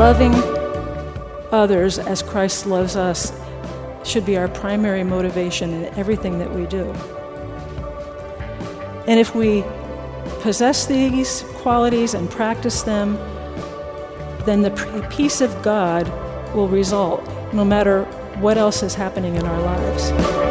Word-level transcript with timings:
loving 0.00 0.32
others 1.52 1.98
as 1.98 2.22
Christ 2.22 2.64
loves 2.64 2.96
us 2.96 3.38
should 4.02 4.24
be 4.24 4.38
our 4.38 4.48
primary 4.48 5.04
motivation 5.04 5.74
in 5.74 5.84
everything 5.98 6.38
that 6.38 6.50
we 6.50 6.64
do. 6.64 6.90
And 9.06 9.20
if 9.20 9.34
we 9.34 9.62
possess 10.40 10.86
these 10.86 11.42
qualities 11.56 12.14
and 12.14 12.30
practice 12.30 12.80
them, 12.80 13.16
then 14.46 14.62
the 14.62 15.06
peace 15.10 15.42
of 15.42 15.50
God 15.60 16.08
will 16.54 16.68
result 16.68 17.22
no 17.52 17.62
matter 17.62 18.04
what 18.40 18.56
else 18.56 18.82
is 18.82 18.94
happening 18.94 19.34
in 19.34 19.44
our 19.44 19.60
lives. 19.60 20.49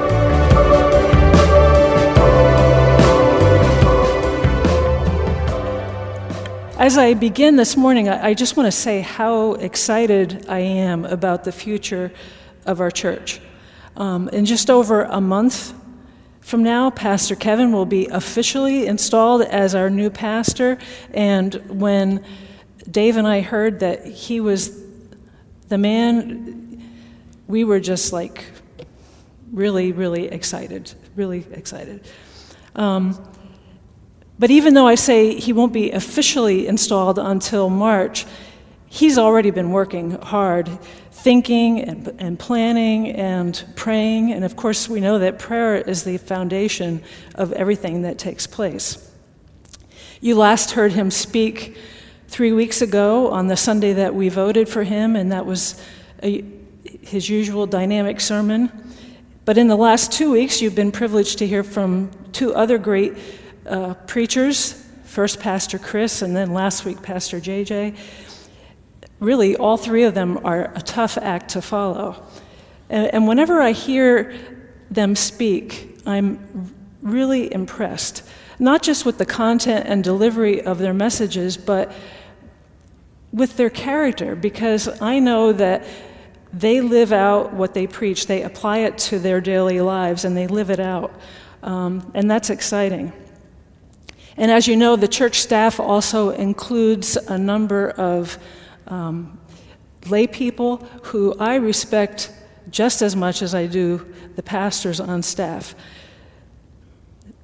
As 6.80 6.98
I 6.98 7.14
begin 7.14 7.58
this 7.58 7.76
morning, 7.76 8.08
I 8.08 8.34
just 8.34 8.56
want 8.56 8.68
to 8.68 8.72
say 8.72 9.02
how 9.02 9.56
excited 9.56 10.46
I 10.48 10.60
am 10.60 11.04
about 11.04 11.44
the 11.44 11.52
future 11.52 12.10
of 12.66 12.80
our 12.80 12.90
church. 12.90 13.42
Um, 13.98 14.30
in 14.30 14.46
just 14.46 14.70
over 14.70 15.04
a 15.04 15.20
month 15.20 15.74
from 16.40 16.64
now, 16.64 16.90
Pastor 16.90 17.36
Kevin 17.36 17.74
will 17.74 17.86
be 17.86 18.06
officially 18.06 18.88
installed 18.88 19.42
as 19.42 19.76
our 19.76 19.90
new 19.90 20.10
pastor. 20.10 20.78
And 21.14 21.56
when 21.82 22.24
Dave 22.90 23.18
and 23.18 23.28
I 23.28 23.42
heard 23.42 23.82
that 23.82 24.06
he 24.06 24.40
was 24.40 24.82
the 25.68 25.78
man, 25.78 26.82
we 27.50 27.66
were 27.66 27.82
just 27.82 28.14
like 28.14 28.46
really, 29.52 29.92
really 29.92 30.28
excited, 30.28 30.94
really 31.18 31.46
excited. 31.52 32.08
Um, 32.74 33.22
but 34.40 34.50
even 34.50 34.74
though 34.74 34.88
I 34.88 34.96
say 34.96 35.36
he 35.36 35.52
won't 35.52 35.74
be 35.74 35.92
officially 35.92 36.66
installed 36.66 37.20
until 37.20 37.70
March, 37.70 38.26
he's 38.88 39.18
already 39.18 39.52
been 39.52 39.72
working 39.72 40.12
hard, 40.12 40.70
thinking 41.12 41.82
and, 41.82 42.16
and, 42.20 42.40
planning 42.40 43.10
and 43.12 43.64
praying. 43.76 44.32
And 44.32 44.46
of 44.46 44.56
course, 44.56 44.88
we 44.88 45.02
know 45.02 45.20
that 45.20 45.40
prayer 45.40 45.76
is 45.76 46.04
the 46.04 46.18
foundation 46.18 47.04
of 47.36 47.52
everything 47.52 48.04
that 48.04 48.18
takes 48.18 48.48
place. 48.48 49.06
You 50.22 50.36
last 50.36 50.72
heard 50.72 50.94
him 50.94 51.12
speak 51.12 51.78
three 52.30 52.54
weeks 52.54 52.82
ago 52.82 53.32
on 53.32 53.48
the 53.48 53.58
Sunday 53.58 53.94
that 53.94 54.16
we 54.16 54.30
voted 54.30 54.70
for 54.70 54.84
him, 54.84 55.18
and 55.18 55.34
that 55.34 55.46
was 55.46 55.82
a, 56.24 56.46
his 57.02 57.30
usual 57.30 57.66
dynamic 57.66 58.22
sermon. 58.22 58.72
But 59.44 59.58
in 59.58 59.68
the 59.68 59.76
last 59.76 60.12
two 60.12 60.32
weeks, 60.32 60.62
you've 60.62 60.76
been 60.76 60.92
privileged 60.92 61.40
to 61.40 61.48
hear 61.48 61.64
from 61.64 62.12
two 62.32 62.54
other 62.54 62.78
great 62.78 63.18
uh, 63.70 63.94
preachers 64.08 64.86
first 65.10 65.40
Pastor 65.40 65.80
Chris, 65.80 66.22
and 66.22 66.36
then 66.36 66.54
last 66.54 66.86
week, 66.86 67.02
Pastor 67.02 67.40
JJ. 67.40 67.98
Really, 69.20 69.56
all 69.56 69.76
three 69.76 70.04
of 70.04 70.14
them 70.14 70.40
are 70.46 70.72
a 70.76 70.82
tough 70.82 71.18
act 71.18 71.50
to 71.52 71.64
follow. 71.64 72.24
And, 72.90 73.14
and 73.14 73.28
whenever 73.28 73.60
I 73.60 73.72
hear 73.72 74.36
them 74.92 75.16
speak, 75.16 76.00
I'm 76.06 76.74
really 77.02 77.52
impressed, 77.52 78.24
not 78.60 78.84
just 78.84 79.04
with 79.04 79.18
the 79.18 79.26
content 79.26 79.88
and 79.88 80.04
delivery 80.04 80.62
of 80.62 80.78
their 80.78 80.94
messages, 80.94 81.58
but 81.58 81.92
with 83.34 83.58
their 83.58 83.70
character, 83.72 84.36
because 84.36 85.02
I 85.02 85.18
know 85.20 85.54
that 85.54 85.86
they 86.54 86.82
live 86.82 87.12
out 87.12 87.54
what 87.54 87.74
they 87.74 87.88
preach. 87.88 88.28
They 88.28 88.44
apply 88.44 88.80
it 88.80 88.98
to 89.10 89.20
their 89.20 89.42
daily 89.42 89.82
lives 89.82 90.24
and 90.24 90.38
they 90.38 90.48
live 90.48 90.70
it 90.70 90.80
out. 90.80 91.12
Um, 91.64 92.12
and 92.14 92.30
that's 92.30 92.50
exciting. 92.50 93.12
And 94.40 94.50
as 94.50 94.70
you 94.70 94.78
know, 94.78 94.96
the 94.96 95.10
church 95.10 95.42
staff 95.42 95.82
also 95.82 96.30
includes 96.30 97.18
a 97.18 97.38
number 97.38 97.90
of 97.90 98.40
um, 98.88 99.38
lay 100.08 100.28
people 100.28 100.78
who 101.04 101.36
I 101.38 101.56
respect 101.56 102.32
just 102.70 103.02
as 103.02 103.18
much 103.18 103.42
as 103.42 103.54
I 103.54 103.68
do 103.68 104.14
the 104.38 104.42
pastors 104.42 105.02
on 105.02 105.24
staff. 105.24 105.76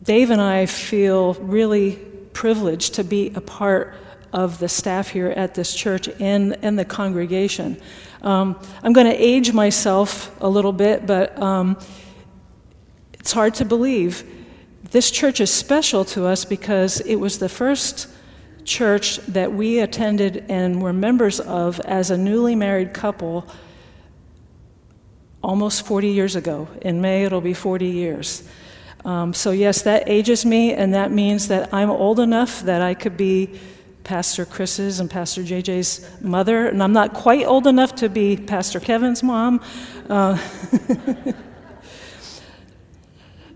Dave 0.04 0.30
and 0.30 0.40
I 0.40 0.68
feel 0.68 1.34
really 1.34 1.98
privileged 2.32 2.94
to 2.94 3.04
be 3.04 3.30
a 3.36 3.42
part 3.42 3.94
of 4.32 4.60
the 4.60 4.70
staff 4.70 5.10
here 5.10 5.32
at 5.32 5.54
this 5.54 5.76
church 5.76 6.08
and, 6.22 6.58
and 6.62 6.80
the 6.80 6.86
congregation. 6.86 7.76
Um, 8.22 8.58
I'm 8.82 8.94
going 8.94 9.08
to 9.08 9.22
age 9.22 9.52
myself 9.52 10.34
a 10.40 10.48
little 10.48 10.72
bit, 10.72 11.06
but 11.06 11.38
um, 11.42 11.78
it's 13.16 13.34
hard 13.34 13.56
to 13.56 13.66
believe 13.66 14.24
this 14.96 15.12
church 15.12 15.42
is 15.42 15.52
special 15.52 16.06
to 16.06 16.26
us 16.26 16.46
because 16.46 17.02
it 17.02 17.16
was 17.16 17.38
the 17.38 17.50
first 17.50 18.08
church 18.64 19.18
that 19.28 19.52
we 19.52 19.80
attended 19.80 20.46
and 20.48 20.82
were 20.82 20.94
members 20.94 21.42
of 21.42 21.82
as 21.82 22.12
a 22.12 22.18
newly 22.18 22.56
married 22.56 22.94
couple 22.94 23.46
almost 25.44 25.86
40 25.86 26.08
years 26.08 26.38
ago. 26.38 26.70
In 26.82 27.02
May, 27.02 27.26
it'll 27.26 27.42
be 27.42 27.54
40 27.54 27.88
years. 27.88 28.48
Um, 29.04 29.34
so, 29.34 29.52
yes, 29.52 29.82
that 29.82 30.08
ages 30.08 30.46
me, 30.46 30.72
and 30.72 30.94
that 30.94 31.12
means 31.12 31.50
that 31.50 31.74
I'm 31.74 31.90
old 31.90 32.22
enough 32.22 32.62
that 32.62 32.82
I 32.82 32.94
could 32.94 33.18
be 33.18 33.60
Pastor 34.06 34.46
Chris's 34.46 35.02
and 35.02 35.12
Pastor 35.12 35.42
JJ's 35.42 36.10
mother, 36.22 36.68
and 36.68 36.82
I'm 36.82 36.94
not 36.94 37.14
quite 37.14 37.46
old 37.46 37.68
enough 37.68 37.96
to 37.96 38.08
be 38.08 38.38
Pastor 38.38 38.80
Kevin's 38.80 39.22
mom. 39.22 39.60
Uh, 40.10 40.38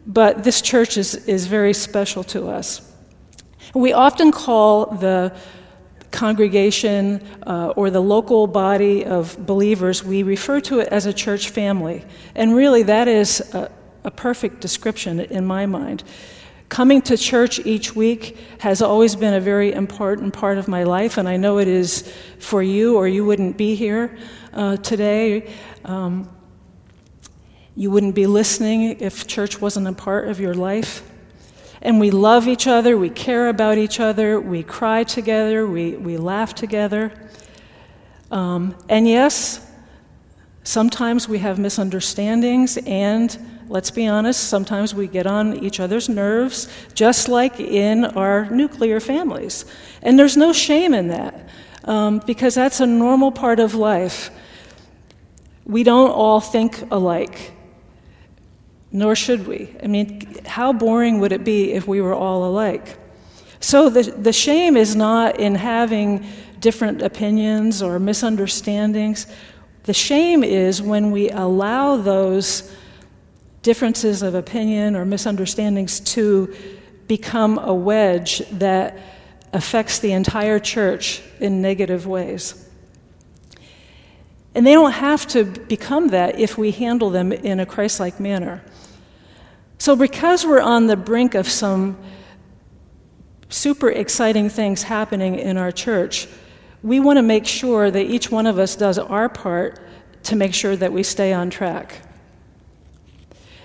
but 0.10 0.44
this 0.44 0.60
church 0.60 0.98
is, 0.98 1.14
is 1.28 1.46
very 1.46 1.74
special 1.74 2.24
to 2.24 2.48
us. 2.50 2.82
We 3.76 3.94
often 3.94 4.32
call 4.32 4.88
the 4.88 5.32
congregation 6.12 7.22
uh, 7.46 7.74
or 7.76 7.92
the 7.92 8.02
local 8.02 8.48
body 8.48 9.06
of 9.06 9.38
believers, 9.46 10.04
we 10.04 10.24
refer 10.24 10.60
to 10.62 10.80
it 10.80 10.88
as 10.88 11.06
a 11.06 11.14
church 11.14 11.50
family. 11.50 12.04
And 12.34 12.56
really, 12.56 12.82
that 12.84 13.08
is 13.08 13.42
a, 13.54 13.72
a 14.04 14.10
perfect 14.10 14.62
description 14.62 15.20
in 15.20 15.46
my 15.46 15.68
mind. 15.68 16.04
Coming 16.70 17.04
to 17.04 17.16
church 17.16 17.60
each 17.64 17.96
week 17.96 18.36
has 18.60 18.82
always 18.82 19.16
been 19.16 19.36
a 19.36 19.40
very 19.40 19.72
important 19.74 20.34
part 20.34 20.58
of 20.58 20.68
my 20.68 20.84
life, 20.84 21.18
and 21.18 21.30
I 21.30 21.38
know 21.38 21.60
it 21.60 21.68
is 21.68 22.12
for 22.40 22.64
you, 22.64 22.96
or 22.96 23.08
you 23.08 23.26
wouldn't 23.26 23.58
be 23.58 23.76
here 23.76 24.18
uh, 24.54 24.78
today. 24.78 25.54
Um, 25.86 26.30
you 27.80 27.90
wouldn't 27.90 28.14
be 28.14 28.28
listening 28.28 29.00
if 29.00 29.26
church 29.26 29.62
wasn't 29.62 29.88
a 29.88 29.94
part 29.94 30.28
of 30.28 30.38
your 30.38 30.54
life. 30.54 31.02
And 31.82 31.98
we 31.98 32.12
love 32.12 32.46
each 32.46 32.68
other, 32.68 32.98
we 32.98 33.10
care 33.10 33.48
about 33.48 33.78
each 33.78 34.02
other, 34.02 34.38
we 34.38 34.64
cry 34.64 35.06
together, 35.06 35.66
we, 35.66 35.96
we 35.96 36.18
laugh 36.18 36.54
together. 36.54 37.14
Um, 38.32 38.76
and 38.90 39.08
yes, 39.08 39.66
sometimes 40.66 41.30
we 41.30 41.40
have 41.40 41.58
misunderstandings, 41.58 42.76
and 42.86 43.40
let's 43.70 43.92
be 43.92 44.08
honest, 44.08 44.50
sometimes 44.50 44.94
we 44.94 45.08
get 45.08 45.26
on 45.26 45.64
each 45.64 45.80
other's 45.80 46.10
nerves, 46.10 46.68
just 46.94 47.30
like 47.30 47.62
in 47.62 48.04
our 48.04 48.50
nuclear 48.50 49.00
families. 49.00 49.64
And 50.02 50.20
there's 50.20 50.36
no 50.36 50.52
shame 50.52 50.94
in 50.94 51.08
that, 51.08 51.48
um, 51.86 52.22
because 52.28 52.56
that's 52.56 52.82
a 52.82 52.86
normal 52.86 53.32
part 53.32 53.62
of 53.62 53.74
life. 53.74 54.32
We 55.64 55.84
don't 55.84 56.12
all 56.12 56.42
think 56.42 56.92
alike 56.92 57.54
nor 58.92 59.16
should 59.16 59.48
we. 59.48 59.74
I 59.84 59.88
mean, 59.88 60.36
how 60.46 60.74
boring 60.74 61.20
would 61.20 61.32
it 61.32 61.44
be 61.44 61.74
if 61.74 61.88
we 61.88 62.02
were 62.02 62.14
all 62.14 62.46
alike? 62.46 62.98
So 63.60 63.90
the, 63.90 64.04
the 64.04 64.34
shame 64.34 64.78
is 64.78 64.96
not 64.96 65.40
in 65.40 65.56
having 65.56 66.26
different 66.60 67.02
opinions 67.02 67.82
or 67.82 68.00
misunderstandings. 68.00 69.28
The 69.84 69.94
shame 69.94 70.44
is 70.44 70.82
when 70.82 71.12
we 71.12 71.30
allow 71.30 71.98
those 71.98 72.74
differences 73.62 74.22
of 74.22 74.36
opinion 74.36 74.96
or 74.96 75.06
misunderstandings 75.06 76.00
to 76.00 76.56
become 77.08 77.58
a 77.58 77.74
wedge 77.74 78.40
that 78.52 78.98
affects 79.52 80.00
the 80.00 80.12
entire 80.12 80.60
church 80.60 81.22
in 81.40 81.62
negative 81.62 82.08
ways. 82.08 82.66
And 84.56 84.66
they 84.66 84.74
don't 84.74 84.92
have 84.92 85.28
to 85.28 85.44
become 85.44 86.10
that 86.10 86.40
if 86.40 86.58
we 86.58 86.72
handle 86.72 87.10
them 87.10 87.32
in 87.32 87.60
a 87.60 87.66
Christ 87.66 88.00
like 88.00 88.20
manner. 88.20 88.64
So, 89.80 89.96
because 89.96 90.46
we're 90.46 90.60
on 90.60 90.88
the 90.88 90.98
brink 90.98 91.36
of 91.36 91.48
some 91.48 91.98
super 93.48 93.90
exciting 93.90 94.50
things 94.50 94.84
happening 94.84 95.40
in 95.40 95.56
our 95.56 95.72
church, 95.72 96.28
we 96.84 97.00
want 97.00 97.16
to 97.16 97.24
make 97.24 97.48
sure 97.48 97.90
that 97.90 98.04
each 98.04 98.30
one 98.30 98.46
of 98.46 98.60
us 98.60 98.76
does 98.76 99.00
our 99.00 99.30
part 99.30 99.80
to 100.24 100.36
make 100.36 100.54
sure 100.54 100.76
that 100.76 100.92
we 100.92 101.02
stay 101.02 101.32
on 101.32 101.50
track. 101.50 102.02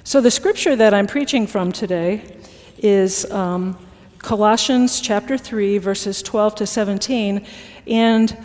So, 0.04 0.20
the 0.20 0.30
scripture 0.30 0.76
that 0.76 0.94
I'm 0.94 1.08
preaching 1.08 1.48
from 1.48 1.72
today 1.72 2.38
is 2.78 3.28
um, 3.32 3.76
Colossians 4.18 5.00
chapter 5.00 5.36
3, 5.36 5.78
verses 5.78 6.22
12 6.22 6.54
to 6.54 6.66
17. 6.66 7.44
And 7.88 8.38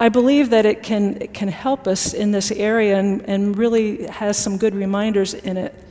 I 0.00 0.08
believe 0.08 0.50
that 0.50 0.66
it 0.66 0.82
can, 0.82 1.22
it 1.22 1.32
can 1.32 1.46
help 1.46 1.86
us 1.86 2.12
in 2.12 2.32
this 2.32 2.50
area 2.50 2.98
and, 2.98 3.22
and 3.22 3.56
really 3.56 4.08
has 4.08 4.36
some 4.36 4.58
good 4.58 4.74
reminders 4.74 5.32
in 5.32 5.56
it. 5.56 5.85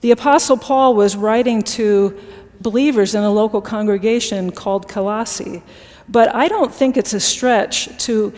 The 0.00 0.10
Apostle 0.10 0.56
Paul 0.56 0.94
was 0.94 1.16
writing 1.16 1.62
to 1.62 2.18
believers 2.60 3.14
in 3.14 3.22
a 3.22 3.30
local 3.30 3.60
congregation 3.60 4.50
called 4.50 4.88
Colossae. 4.88 5.62
But 6.08 6.34
I 6.34 6.48
don't 6.48 6.72
think 6.72 6.96
it's 6.96 7.12
a 7.12 7.20
stretch 7.20 7.88
to 8.04 8.32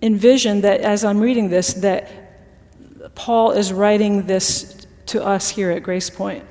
envision 0.00 0.62
that 0.62 0.80
as 0.80 1.04
I'm 1.04 1.20
reading 1.20 1.50
this, 1.50 1.74
that 1.74 3.14
Paul 3.14 3.52
is 3.52 3.72
writing 3.72 4.26
this 4.26 4.86
to 5.06 5.24
us 5.24 5.50
here 5.50 5.70
at 5.70 5.82
Grace 5.82 6.10
Point. 6.10 6.44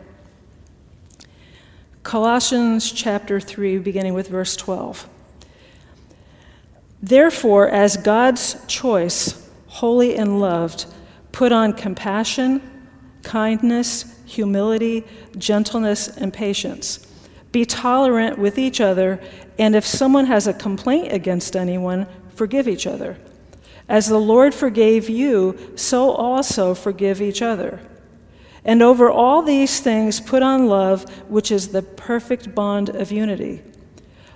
Colossians 2.04 2.92
chapter 2.92 3.40
3, 3.40 3.80
beginning 3.80 4.14
with 4.14 4.28
verse 4.30 4.56
12. 4.56 5.10
Therefore, 7.02 7.70
as 7.70 7.98
God's 7.98 8.66
choice, 8.68 9.50
holy 9.68 10.16
and 10.16 10.40
loved, 10.40 10.86
put 11.32 11.52
on 11.52 11.74
compassion, 11.74 12.62
kindness, 13.28 14.06
humility, 14.26 15.04
gentleness, 15.38 16.08
and 16.08 16.34
patience. 16.34 17.06
Be 17.52 17.66
tolerant 17.66 18.40
with 18.40 18.58
each 18.58 18.80
other, 18.80 19.20
and 19.60 19.76
if 19.76 19.86
someone 19.86 20.28
has 20.28 20.48
a 20.48 20.54
complaint 20.54 21.12
against 21.12 21.56
anyone, 21.56 22.08
forgive 22.34 22.70
each 22.70 22.88
other. 22.88 23.18
As 23.90 24.08
the 24.08 24.18
Lord 24.18 24.54
forgave 24.54 25.10
you, 25.10 25.58
so 25.76 26.12
also 26.12 26.74
forgive 26.74 27.22
each 27.22 27.42
other. 27.42 27.82
And 28.64 28.82
over 28.82 29.10
all 29.10 29.42
these 29.42 29.82
things, 29.82 30.22
put 30.22 30.42
on 30.42 30.68
love, 30.68 31.04
which 31.30 31.52
is 31.52 31.70
the 31.70 31.82
perfect 31.82 32.56
bond 32.56 32.90
of 32.90 33.12
unity. 33.12 33.62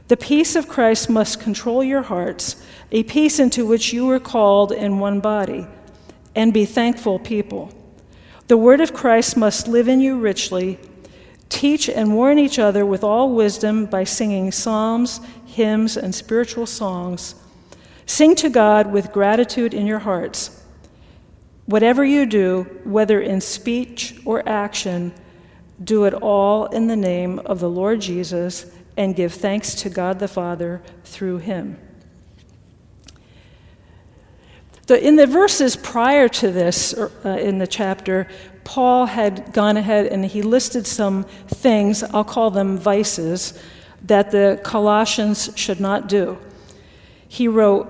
The 0.10 0.18
peace 0.18 0.58
of 0.58 0.68
Christ 0.68 1.10
must 1.10 1.40
control 1.40 1.82
your 1.82 2.02
hearts, 2.02 2.62
a 2.92 3.04
peace 3.04 3.40
into 3.40 3.66
which 3.66 3.94
you 3.94 4.06
were 4.06 4.20
called 4.20 4.74
in 4.74 5.00
one 5.00 5.22
body, 5.22 5.66
and 6.36 6.54
be 6.54 6.66
thankful 6.66 7.20
people. 7.20 7.74
The 8.52 8.58
word 8.58 8.82
of 8.82 8.92
Christ 8.92 9.38
must 9.38 9.70
live 9.70 9.88
in 9.88 10.02
you 10.02 10.20
richly. 10.20 10.78
Teach 11.48 11.88
and 11.88 12.14
warn 12.14 12.38
each 12.38 12.60
other 12.60 12.86
with 12.86 13.02
all 13.02 13.34
wisdom 13.34 13.86
by 13.86 14.04
singing 14.04 14.52
psalms, 14.52 15.22
hymns, 15.46 15.96
and 15.96 16.14
spiritual 16.14 16.66
songs. 16.66 17.36
Sing 18.06 18.36
to 18.36 18.50
God 18.50 18.92
with 18.92 19.14
gratitude 19.14 19.74
in 19.74 19.88
your 19.88 20.00
hearts. 20.00 20.66
Whatever 21.66 22.04
you 22.04 22.26
do, 22.26 22.64
whether 22.84 23.22
in 23.22 23.40
speech 23.40 24.20
or 24.26 24.46
action, 24.46 25.14
do 25.82 26.04
it 26.04 26.14
all 26.14 26.66
in 26.66 26.88
the 26.88 26.98
name 26.98 27.40
of 27.40 27.62
the 27.62 27.70
Lord 27.70 28.02
Jesus 28.02 28.70
and 28.98 29.16
give 29.16 29.34
thanks 29.34 29.74
to 29.76 29.90
God 29.90 30.20
the 30.20 30.28
Father 30.28 30.82
through 31.06 31.38
him. 31.38 31.80
The, 34.92 35.02
in 35.02 35.16
the 35.16 35.26
verses 35.26 35.78
prior 35.78 36.28
to 36.28 36.52
this, 36.52 36.94
uh, 36.94 37.30
in 37.42 37.60
the 37.60 37.66
chapter, 37.66 38.28
Paul 38.66 39.06
had 39.06 39.54
gone 39.54 39.78
ahead 39.78 40.08
and 40.08 40.26
he 40.26 40.42
listed 40.42 40.86
some 40.86 41.24
things, 41.48 42.04
I'll 42.04 42.26
call 42.26 42.52
them 42.52 42.78
vices, 42.78 43.58
that 44.04 44.32
the 44.32 44.60
Colossians 44.66 45.50
should 45.56 45.80
not 45.80 46.10
do. 46.10 46.38
He 47.26 47.48
wrote, 47.48 47.88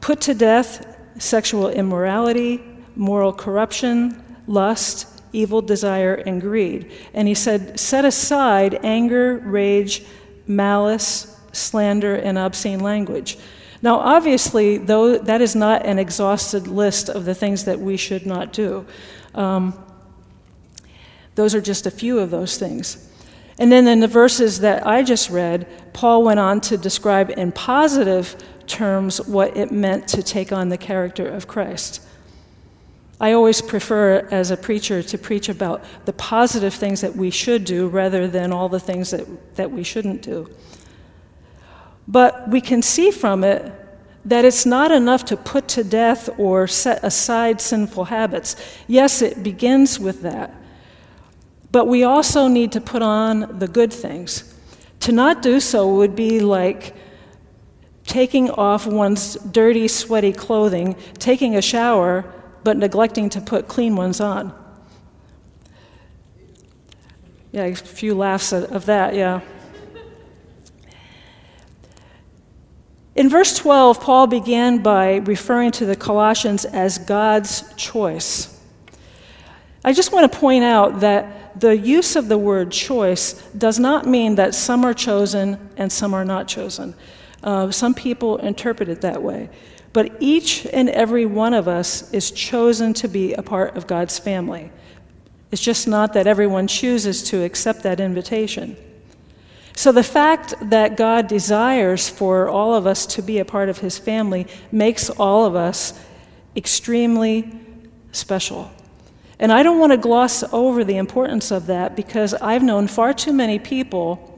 Put 0.00 0.20
to 0.20 0.34
death 0.34 0.86
sexual 1.18 1.68
immorality, 1.68 2.62
moral 2.94 3.32
corruption, 3.32 4.22
lust, 4.46 5.20
evil 5.32 5.60
desire, 5.60 6.14
and 6.14 6.40
greed. 6.40 6.92
And 7.12 7.26
he 7.26 7.34
said, 7.34 7.80
Set 7.80 8.04
aside 8.04 8.78
anger, 8.84 9.38
rage, 9.38 10.04
malice, 10.46 11.40
slander, 11.50 12.14
and 12.14 12.38
obscene 12.38 12.78
language. 12.78 13.36
Now, 13.86 14.00
obviously, 14.00 14.78
though 14.78 15.16
that 15.16 15.40
is 15.40 15.54
not 15.54 15.86
an 15.86 16.00
exhausted 16.00 16.66
list 16.66 17.08
of 17.08 17.24
the 17.24 17.36
things 17.36 17.66
that 17.66 17.78
we 17.78 17.96
should 17.96 18.26
not 18.26 18.52
do. 18.52 18.84
Um, 19.32 19.78
those 21.36 21.54
are 21.54 21.60
just 21.60 21.86
a 21.86 21.92
few 21.92 22.18
of 22.18 22.32
those 22.32 22.58
things. 22.58 23.08
And 23.60 23.70
then 23.70 23.86
in 23.86 24.00
the 24.00 24.08
verses 24.08 24.58
that 24.58 24.84
I 24.84 25.04
just 25.04 25.30
read, 25.30 25.68
Paul 25.92 26.24
went 26.24 26.40
on 26.40 26.60
to 26.62 26.76
describe 26.76 27.30
in 27.30 27.52
positive 27.52 28.34
terms 28.66 29.24
what 29.24 29.56
it 29.56 29.70
meant 29.70 30.08
to 30.08 30.20
take 30.20 30.50
on 30.50 30.68
the 30.68 30.78
character 30.78 31.28
of 31.28 31.46
Christ. 31.46 32.02
I 33.20 33.30
always 33.30 33.62
prefer, 33.62 34.26
as 34.32 34.50
a 34.50 34.56
preacher, 34.56 35.00
to 35.00 35.16
preach 35.16 35.48
about 35.48 35.84
the 36.06 36.12
positive 36.12 36.74
things 36.74 37.02
that 37.02 37.14
we 37.14 37.30
should 37.30 37.64
do 37.64 37.86
rather 37.86 38.26
than 38.26 38.52
all 38.52 38.68
the 38.68 38.80
things 38.80 39.12
that, 39.12 39.54
that 39.54 39.70
we 39.70 39.84
shouldn't 39.84 40.22
do. 40.22 40.50
But 42.08 42.48
we 42.48 42.60
can 42.60 42.82
see 42.82 43.10
from 43.10 43.42
it 43.44 43.72
that 44.24 44.44
it's 44.44 44.66
not 44.66 44.90
enough 44.90 45.24
to 45.26 45.36
put 45.36 45.68
to 45.68 45.84
death 45.84 46.28
or 46.38 46.66
set 46.66 47.02
aside 47.04 47.60
sinful 47.60 48.06
habits. 48.06 48.56
Yes, 48.86 49.22
it 49.22 49.42
begins 49.42 50.00
with 50.00 50.22
that. 50.22 50.52
But 51.70 51.86
we 51.86 52.04
also 52.04 52.48
need 52.48 52.72
to 52.72 52.80
put 52.80 53.02
on 53.02 53.58
the 53.58 53.68
good 53.68 53.92
things. 53.92 54.54
To 55.00 55.12
not 55.12 55.42
do 55.42 55.60
so 55.60 55.94
would 55.96 56.16
be 56.16 56.40
like 56.40 56.94
taking 58.06 58.50
off 58.50 58.86
one's 58.86 59.34
dirty, 59.34 59.88
sweaty 59.88 60.32
clothing, 60.32 60.96
taking 61.18 61.56
a 61.56 61.62
shower, 61.62 62.24
but 62.64 62.76
neglecting 62.76 63.28
to 63.30 63.40
put 63.40 63.68
clean 63.68 63.94
ones 63.94 64.20
on. 64.20 64.54
Yeah, 67.52 67.64
a 67.64 67.74
few 67.74 68.14
laughs 68.14 68.52
of 68.52 68.86
that, 68.86 69.14
yeah. 69.14 69.40
In 73.16 73.30
verse 73.30 73.56
12, 73.56 73.98
Paul 74.00 74.26
began 74.26 74.82
by 74.82 75.16
referring 75.16 75.70
to 75.72 75.86
the 75.86 75.96
Colossians 75.96 76.66
as 76.66 76.98
God's 76.98 77.64
choice. 77.74 78.60
I 79.82 79.94
just 79.94 80.12
want 80.12 80.30
to 80.30 80.38
point 80.38 80.64
out 80.64 81.00
that 81.00 81.58
the 81.58 81.74
use 81.74 82.14
of 82.14 82.28
the 82.28 82.36
word 82.36 82.70
choice 82.70 83.32
does 83.56 83.78
not 83.78 84.04
mean 84.04 84.34
that 84.34 84.54
some 84.54 84.84
are 84.84 84.92
chosen 84.92 85.70
and 85.78 85.90
some 85.90 86.12
are 86.12 86.26
not 86.26 86.46
chosen. 86.46 86.94
Uh, 87.42 87.70
some 87.70 87.94
people 87.94 88.36
interpret 88.36 88.90
it 88.90 89.00
that 89.00 89.22
way. 89.22 89.48
But 89.94 90.12
each 90.20 90.66
and 90.66 90.90
every 90.90 91.24
one 91.24 91.54
of 91.54 91.68
us 91.68 92.12
is 92.12 92.30
chosen 92.30 92.92
to 92.94 93.08
be 93.08 93.32
a 93.32 93.42
part 93.42 93.78
of 93.78 93.86
God's 93.86 94.18
family. 94.18 94.70
It's 95.50 95.62
just 95.62 95.88
not 95.88 96.12
that 96.12 96.26
everyone 96.26 96.66
chooses 96.66 97.22
to 97.30 97.42
accept 97.44 97.82
that 97.84 97.98
invitation. 97.98 98.76
So 99.76 99.92
the 99.92 100.02
fact 100.02 100.54
that 100.70 100.96
God 100.96 101.28
desires 101.28 102.08
for 102.08 102.48
all 102.48 102.74
of 102.74 102.84
us 102.84 103.06
to 103.06 103.22
be 103.22 103.38
a 103.38 103.44
part 103.44 103.68
of 103.68 103.78
his 103.78 103.96
family 103.96 104.48
makes 104.72 105.08
all 105.08 105.44
of 105.44 105.54
us 105.54 105.96
extremely 106.56 107.60
special. 108.10 108.72
And 109.38 109.52
I 109.52 109.62
don't 109.62 109.78
want 109.78 109.92
to 109.92 109.98
gloss 109.98 110.42
over 110.52 110.82
the 110.82 110.96
importance 110.96 111.52
of 111.52 111.66
that 111.66 111.94
because 111.94 112.34
I've 112.34 112.64
known 112.64 112.88
far 112.88 113.14
too 113.14 113.32
many 113.32 113.60
people 113.60 114.32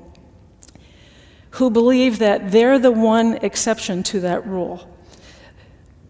who 1.53 1.71
believe 1.71 2.19
that 2.19 2.51
they're 2.51 2.79
the 2.79 2.91
one 2.91 3.37
exception 3.37 4.03
to 4.03 4.21
that 4.21 4.47
rule 4.47 4.87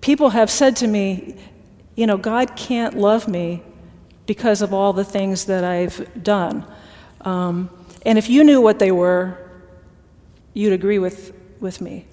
people 0.00 0.30
have 0.30 0.50
said 0.50 0.76
to 0.76 0.86
me, 0.86 1.36
you 1.94 2.06
know, 2.06 2.16
God 2.16 2.56
can't 2.56 2.96
love 2.96 3.28
me 3.28 3.62
because 4.26 4.62
of 4.62 4.72
all 4.72 4.92
the 4.92 5.04
things 5.04 5.46
that 5.46 5.64
I've 5.64 6.22
done. 6.22 6.64
Um, 7.22 7.70
and 8.04 8.18
if 8.18 8.28
you 8.28 8.44
knew 8.44 8.60
what 8.60 8.78
they 8.78 8.92
were, 8.92 9.38
you'd 10.54 10.72
agree 10.72 10.98
with, 10.98 11.32
with 11.60 11.80
me. 11.80 12.06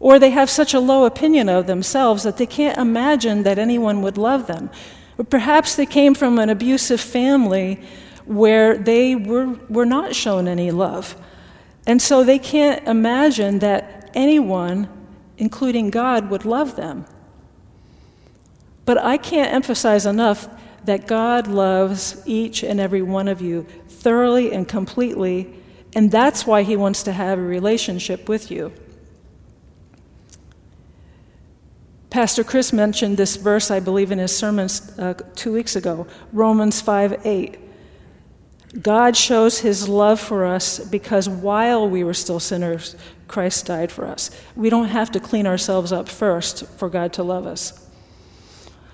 Or 0.00 0.18
they 0.18 0.30
have 0.30 0.50
such 0.50 0.74
a 0.74 0.80
low 0.80 1.04
opinion 1.04 1.48
of 1.48 1.66
themselves 1.66 2.22
that 2.24 2.36
they 2.36 2.46
can't 2.46 2.76
imagine 2.78 3.44
that 3.44 3.58
anyone 3.58 4.02
would 4.02 4.18
love 4.18 4.46
them. 4.46 4.70
Or 5.18 5.24
perhaps 5.24 5.76
they 5.76 5.86
came 5.86 6.14
from 6.14 6.38
an 6.38 6.48
abusive 6.48 7.00
family 7.00 7.80
where 8.24 8.76
they 8.76 9.14
were, 9.14 9.58
were 9.68 9.86
not 9.86 10.14
shown 10.14 10.48
any 10.48 10.70
love. 10.70 11.16
And 11.86 12.00
so 12.00 12.24
they 12.24 12.38
can't 12.38 12.86
imagine 12.88 13.60
that 13.60 14.10
anyone 14.14 14.88
including 15.42 15.90
God, 15.90 16.30
would 16.30 16.44
love 16.44 16.76
them. 16.76 17.04
But 18.84 18.98
I 18.98 19.16
can't 19.16 19.52
emphasize 19.52 20.06
enough 20.06 20.48
that 20.84 21.06
God 21.06 21.46
loves 21.46 22.22
each 22.26 22.62
and 22.62 22.80
every 22.80 23.02
one 23.02 23.28
of 23.28 23.40
you 23.40 23.66
thoroughly 23.88 24.52
and 24.52 24.68
completely, 24.68 25.54
and 25.94 26.10
that's 26.10 26.46
why 26.46 26.62
He 26.62 26.76
wants 26.76 27.02
to 27.04 27.12
have 27.12 27.38
a 27.38 27.42
relationship 27.42 28.28
with 28.28 28.50
you. 28.50 28.72
Pastor 32.12 32.44
Chris 32.44 32.74
mentioned 32.74 33.16
this 33.16 33.36
verse, 33.36 33.70
I 33.70 33.80
believe, 33.80 34.12
in 34.12 34.18
his 34.18 34.36
sermons 34.36 34.98
uh, 34.98 35.14
two 35.34 35.50
weeks 35.50 35.76
ago 35.76 36.06
Romans 36.30 36.78
5 36.78 37.24
8. 37.24 37.58
God 38.82 39.16
shows 39.16 39.60
his 39.60 39.88
love 39.88 40.20
for 40.20 40.44
us 40.44 40.78
because 40.78 41.26
while 41.26 41.88
we 41.88 42.04
were 42.04 42.12
still 42.12 42.38
sinners, 42.38 42.96
Christ 43.28 43.64
died 43.64 43.90
for 43.90 44.06
us. 44.06 44.30
We 44.54 44.68
don't 44.68 44.88
have 44.88 45.10
to 45.12 45.20
clean 45.20 45.46
ourselves 45.46 45.90
up 45.90 46.06
first 46.06 46.66
for 46.76 46.90
God 46.90 47.14
to 47.14 47.22
love 47.22 47.46
us. 47.46 47.81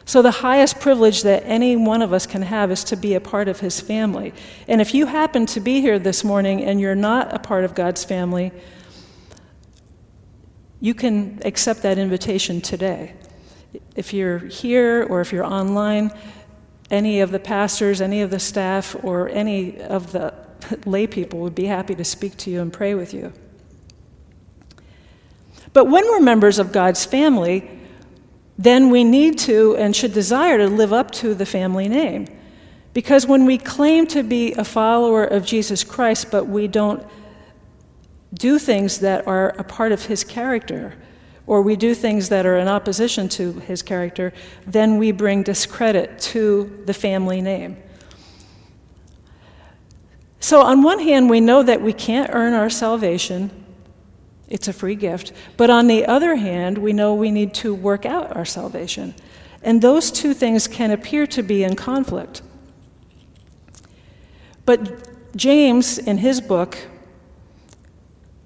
So, 0.09 0.23
the 0.23 0.31
highest 0.31 0.81
privilege 0.81 1.23
that 1.25 1.43
any 1.45 1.77
one 1.77 2.01
of 2.01 2.15
us 2.15 2.25
can 2.25 2.41
have 2.41 2.71
is 2.71 2.83
to 2.85 2.97
be 2.97 3.13
a 3.13 3.21
part 3.21 3.47
of 3.47 3.61
His 3.61 3.79
family. 3.79 4.33
And 4.67 4.81
if 4.81 4.95
you 4.95 5.05
happen 5.05 5.45
to 5.45 5.61
be 5.61 5.83
here 5.83 5.99
this 5.99 6.25
morning 6.25 6.65
and 6.65 6.81
you're 6.81 6.95
not 6.95 7.35
a 7.35 7.39
part 7.39 7.65
of 7.65 7.75
God's 7.75 8.05
family, 8.05 8.51
you 10.81 10.95
can 10.95 11.41
accept 11.45 11.83
that 11.83 11.99
invitation 11.99 12.63
today. 12.63 13.17
If 13.97 14.15
you're 14.15 14.39
here 14.39 15.07
or 15.11 15.21
if 15.21 15.31
you're 15.31 15.45
online, 15.45 16.11
any 16.91 17.21
of 17.21 17.31
the 17.31 17.39
pastors, 17.39 18.01
any 18.01 18.23
of 18.23 18.31
the 18.31 18.41
staff, 18.41 18.97
or 19.03 19.29
any 19.29 19.79
of 19.79 20.13
the 20.13 20.33
lay 20.87 21.07
people 21.07 21.41
would 21.41 21.55
be 21.55 21.67
happy 21.67 21.95
to 21.95 22.05
speak 22.05 22.39
to 22.39 22.51
you 22.51 22.63
and 22.63 22.73
pray 22.73 22.95
with 22.95 23.13
you. 23.13 23.31
But 25.75 25.85
when 25.85 26.07
we're 26.07 26.21
members 26.21 26.59
of 26.59 26.73
God's 26.73 27.05
family, 27.05 27.78
then 28.59 28.91
we 28.91 29.05
need 29.05 29.39
to 29.39 29.77
and 29.77 29.95
should 29.95 30.13
desire 30.13 30.59
to 30.59 30.67
live 30.67 30.93
up 30.93 31.13
to 31.13 31.33
the 31.33 31.47
family 31.47 31.89
name. 31.89 32.27
Because 32.93 33.27
when 33.27 33.47
we 33.47 33.57
claim 33.57 34.09
to 34.09 34.25
be 34.25 34.53
a 34.55 34.65
follower 34.65 35.25
of 35.25 35.47
Jesus 35.47 35.85
Christ, 35.85 36.33
but 36.33 36.49
we 36.49 36.67
don't 36.67 37.07
do 38.35 38.59
things 38.59 38.99
that 38.99 39.27
are 39.29 39.51
a 39.51 39.63
part 39.63 39.93
of 39.93 40.07
his 40.07 40.25
character, 40.25 40.95
or 41.47 41.63
we 41.63 41.77
do 41.77 41.95
things 41.95 42.29
that 42.31 42.45
are 42.45 42.59
in 42.59 42.67
opposition 42.67 43.29
to 43.29 43.53
his 43.61 43.83
character, 43.83 44.33
then 44.67 44.99
we 44.99 45.13
bring 45.13 45.45
discredit 45.45 46.19
to 46.19 46.83
the 46.85 46.93
family 46.93 47.41
name. 47.41 47.77
So, 50.41 50.63
on 50.63 50.83
one 50.83 50.99
hand, 50.99 51.31
we 51.31 51.41
know 51.41 51.63
that 51.63 51.81
we 51.81 51.93
can't 51.93 52.31
earn 52.33 52.53
our 52.53 52.71
salvation, 52.71 53.58
it's 54.49 54.69
a 54.69 54.73
free 54.73 54.95
gift. 54.95 55.33
But 55.57 55.71
on 55.71 55.87
the 55.87 56.07
other 56.07 56.37
hand, 56.37 56.79
we 56.79 56.93
know 56.93 57.15
we 57.15 57.31
need 57.31 57.55
to 57.55 57.75
work 57.75 58.07
out 58.07 58.37
our 58.37 58.45
salvation. 58.45 59.15
And 59.63 59.83
those 59.83 60.11
two 60.11 60.35
things 60.35 60.69
can 60.69 60.91
appear 60.91 61.27
to 61.29 61.43
be 61.43 61.65
in 61.65 61.77
conflict. 61.77 62.43
But 64.65 65.37
James, 65.37 65.99
in 65.99 66.19
his 66.19 66.41
book, 66.41 66.79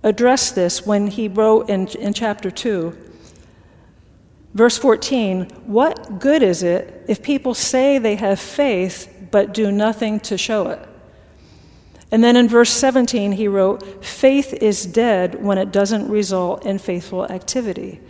addressed 0.03 0.55
this 0.55 0.87
when 0.87 1.09
he 1.09 1.29
wrote 1.29 1.69
in, 1.69 1.87
in 1.89 2.13
chapter 2.13 2.51
2, 2.51 2.97
verse 4.55 4.79
14 4.79 5.45
What 5.67 6.19
good 6.19 6.43
is 6.43 6.63
it 6.63 7.05
if 7.09 7.23
people 7.23 7.55
say 7.55 7.99
they 7.99 8.17
have 8.17 8.41
faith 8.41 9.09
but 9.31 9.55
do 9.55 9.71
nothing 9.71 10.21
to 10.21 10.37
show 10.39 10.69
it? 10.69 10.89
And 12.13 12.23
then 12.23 12.37
in 12.37 12.47
verse 12.47 12.71
17, 12.71 13.33
he 13.33 13.49
wrote, 13.49 14.05
Faith 14.05 14.53
is 14.53 14.85
dead 14.85 15.43
when 15.43 15.57
it 15.57 15.73
doesn't 15.73 16.11
result 16.11 16.67
in 16.67 16.79
faithful 16.79 17.25
activity. 17.25 18.01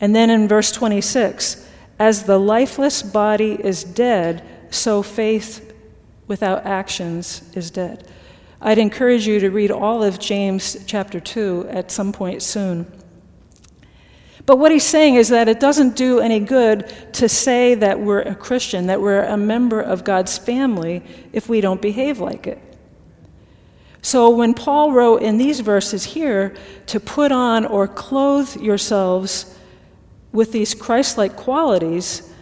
And 0.00 0.16
then 0.16 0.30
in 0.30 0.48
verse 0.48 0.72
26, 0.72 1.68
as 1.98 2.22
the 2.22 2.38
lifeless 2.38 3.02
body 3.02 3.52
is 3.52 3.84
dead, 3.84 4.42
so 4.70 5.02
faith 5.02 5.74
without 6.26 6.64
actions 6.64 7.42
is 7.54 7.70
dead. 7.70 8.10
I'd 8.62 8.78
encourage 8.78 9.26
you 9.26 9.40
to 9.40 9.50
read 9.50 9.70
all 9.70 10.02
of 10.02 10.18
James 10.18 10.82
chapter 10.86 11.20
2 11.20 11.68
at 11.68 11.90
some 11.90 12.12
point 12.12 12.42
soon. 12.42 12.90
But 14.46 14.58
what 14.58 14.72
he's 14.72 14.84
saying 14.84 15.16
is 15.16 15.28
that 15.28 15.48
it 15.48 15.60
doesn't 15.60 15.96
do 15.96 16.20
any 16.20 16.40
good 16.40 16.90
to 17.14 17.28
say 17.28 17.74
that 17.74 18.00
we're 18.00 18.22
a 18.22 18.34
Christian, 18.34 18.86
that 18.86 19.02
we're 19.02 19.24
a 19.24 19.36
member 19.36 19.80
of 19.82 20.02
God's 20.02 20.38
family, 20.38 21.02
if 21.34 21.46
we 21.46 21.60
don't 21.60 21.82
behave 21.82 22.20
like 22.20 22.46
it. 22.46 22.62
So 24.06 24.30
when 24.30 24.54
Paul 24.54 24.92
wrote 24.92 25.22
in 25.22 25.36
these 25.36 25.58
verses 25.58 26.04
here 26.04 26.54
to 26.86 27.00
put 27.00 27.32
on 27.32 27.66
or 27.66 27.88
clothe 27.88 28.54
yourselves 28.54 29.58
with 30.30 30.52
these 30.52 30.74
Christ 30.74 31.18
like 31.18 31.34
qualities, 31.34 32.32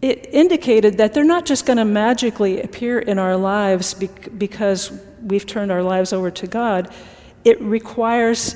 it 0.00 0.28
indicated 0.32 0.98
that 0.98 1.12
they're 1.12 1.24
not 1.24 1.44
just 1.44 1.66
going 1.66 1.78
to 1.78 1.84
magically 1.84 2.62
appear 2.62 3.00
in 3.00 3.18
our 3.18 3.36
lives 3.36 3.92
because 3.92 4.92
we've 5.22 5.44
turned 5.44 5.72
our 5.72 5.82
lives 5.82 6.12
over 6.12 6.30
to 6.30 6.46
God. 6.46 6.94
It 7.42 7.60
requires 7.60 8.54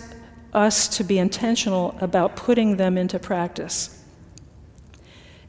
us 0.52 0.86
to 0.98 1.02
be 1.02 1.18
intentional 1.18 1.98
about 2.00 2.36
putting 2.36 2.76
them 2.76 2.96
into 2.96 3.18
practice. 3.18 4.03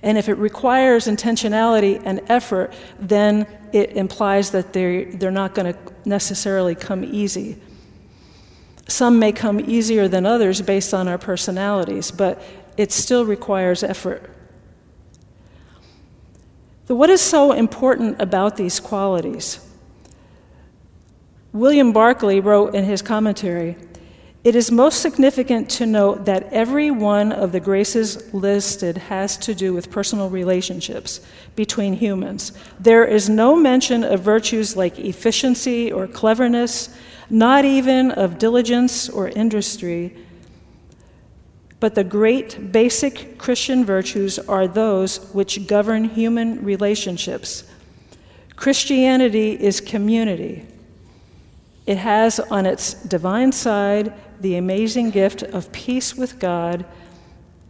And 0.05 0.19
if 0.19 0.29
it 0.29 0.35
requires 0.35 1.07
intentionality 1.07 1.99
and 2.05 2.21
effort, 2.29 2.71
then 2.99 3.47
it 3.73 3.93
implies 3.93 4.51
that 4.51 4.71
they're, 4.71 5.05
they're 5.05 5.31
not 5.31 5.55
going 5.55 5.73
to 5.73 5.79
necessarily 6.05 6.75
come 6.75 7.03
easy. 7.03 7.59
Some 8.87 9.17
may 9.17 9.31
come 9.31 9.59
easier 9.59 10.07
than 10.07 10.27
others 10.27 10.61
based 10.61 10.93
on 10.93 11.07
our 11.07 11.17
personalities, 11.17 12.11
but 12.11 12.39
it 12.77 12.91
still 12.91 13.25
requires 13.25 13.81
effort. 13.81 14.29
But 16.85 16.97
what 16.97 17.09
is 17.09 17.19
so 17.19 17.51
important 17.51 18.21
about 18.21 18.57
these 18.57 18.79
qualities? 18.79 19.59
William 21.51 21.93
Barclay 21.93 22.41
wrote 22.41 22.75
in 22.75 22.83
his 22.83 23.01
commentary 23.01 23.75
it 24.45 24.55
is 24.55 24.69
most 24.69 25.01
significant 25.01 25.67
to 25.71 25.87
note 25.87 26.25
that 26.25 26.53
every 26.53 26.91
one 26.91 27.31
of 27.31 27.51
the 27.51 27.59
graces 27.59 28.31
listed 28.31 28.95
has 28.95 29.37
to 29.37 29.55
do 29.55 29.73
with 29.73 29.89
personal 29.89 30.29
relationships 30.29 31.19
between 31.55 31.93
humans. 31.93 32.51
There 32.79 33.05
is 33.05 33.27
no 33.27 33.55
mention 33.55 34.03
of 34.03 34.19
virtues 34.19 34.77
like 34.77 34.99
efficiency 34.99 35.91
or 35.91 36.05
cleverness, 36.05 36.95
not 37.27 37.65
even 37.65 38.11
of 38.11 38.37
diligence 38.37 39.09
or 39.09 39.29
industry. 39.29 40.15
But 41.79 41.95
the 41.95 42.03
great 42.03 42.71
basic 42.71 43.39
Christian 43.39 43.83
virtues 43.83 44.37
are 44.37 44.67
those 44.67 45.27
which 45.33 45.65
govern 45.65 46.03
human 46.03 46.63
relationships. 46.63 47.63
Christianity 48.55 49.53
is 49.53 49.81
community. 49.81 50.67
It 51.87 51.97
has 51.97 52.39
on 52.39 52.67
its 52.67 52.93
divine 52.93 53.51
side 53.51 54.13
the 54.41 54.55
amazing 54.55 55.11
gift 55.11 55.43
of 55.43 55.71
peace 55.71 56.15
with 56.15 56.39
God, 56.39 56.85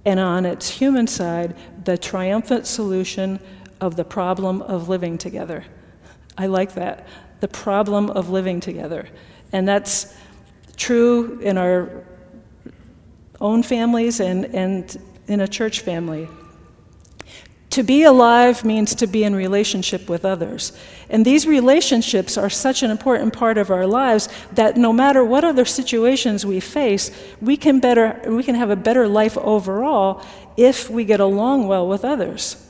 and 0.05 0.19
on 0.19 0.45
its 0.45 0.69
human 0.69 1.07
side, 1.07 1.55
the 1.83 1.97
triumphant 1.97 2.67
solution 2.67 3.39
of 3.81 3.95
the 3.95 4.05
problem 4.05 4.61
of 4.61 4.89
living 4.89 5.17
together. 5.17 5.65
I 6.37 6.47
like 6.47 6.75
that. 6.75 7.07
The 7.39 7.47
problem 7.47 8.09
of 8.09 8.29
living 8.29 8.59
together. 8.59 9.07
And 9.51 9.67
that's 9.67 10.15
true 10.77 11.39
in 11.39 11.57
our 11.57 12.03
own 13.39 13.63
families 13.63 14.19
and, 14.19 14.45
and 14.45 14.97
in 15.27 15.41
a 15.41 15.47
church 15.47 15.81
family. 15.81 16.27
To 17.75 17.83
be 17.83 18.03
alive 18.03 18.63
means 18.63 18.95
to 18.95 19.05
be 19.05 19.25
in 19.25 19.35
relationship 19.35 20.07
with 20.07 20.23
others. 20.23 20.71
And 21.09 21.25
these 21.25 21.45
relationships 21.45 22.37
are 22.37 22.49
such 22.49 22.83
an 22.83 22.89
important 22.89 23.33
part 23.33 23.57
of 23.57 23.69
our 23.69 23.85
lives 23.85 24.29
that 24.53 24.77
no 24.77 24.93
matter 24.93 25.25
what 25.25 25.43
other 25.43 25.65
situations 25.65 26.45
we 26.45 26.61
face, 26.61 27.11
we 27.41 27.57
can, 27.57 27.81
better, 27.81 28.21
we 28.27 28.43
can 28.43 28.55
have 28.55 28.69
a 28.69 28.77
better 28.77 29.09
life 29.09 29.37
overall 29.39 30.25
if 30.55 30.89
we 30.89 31.03
get 31.03 31.19
along 31.19 31.67
well 31.67 31.85
with 31.85 32.05
others. 32.05 32.65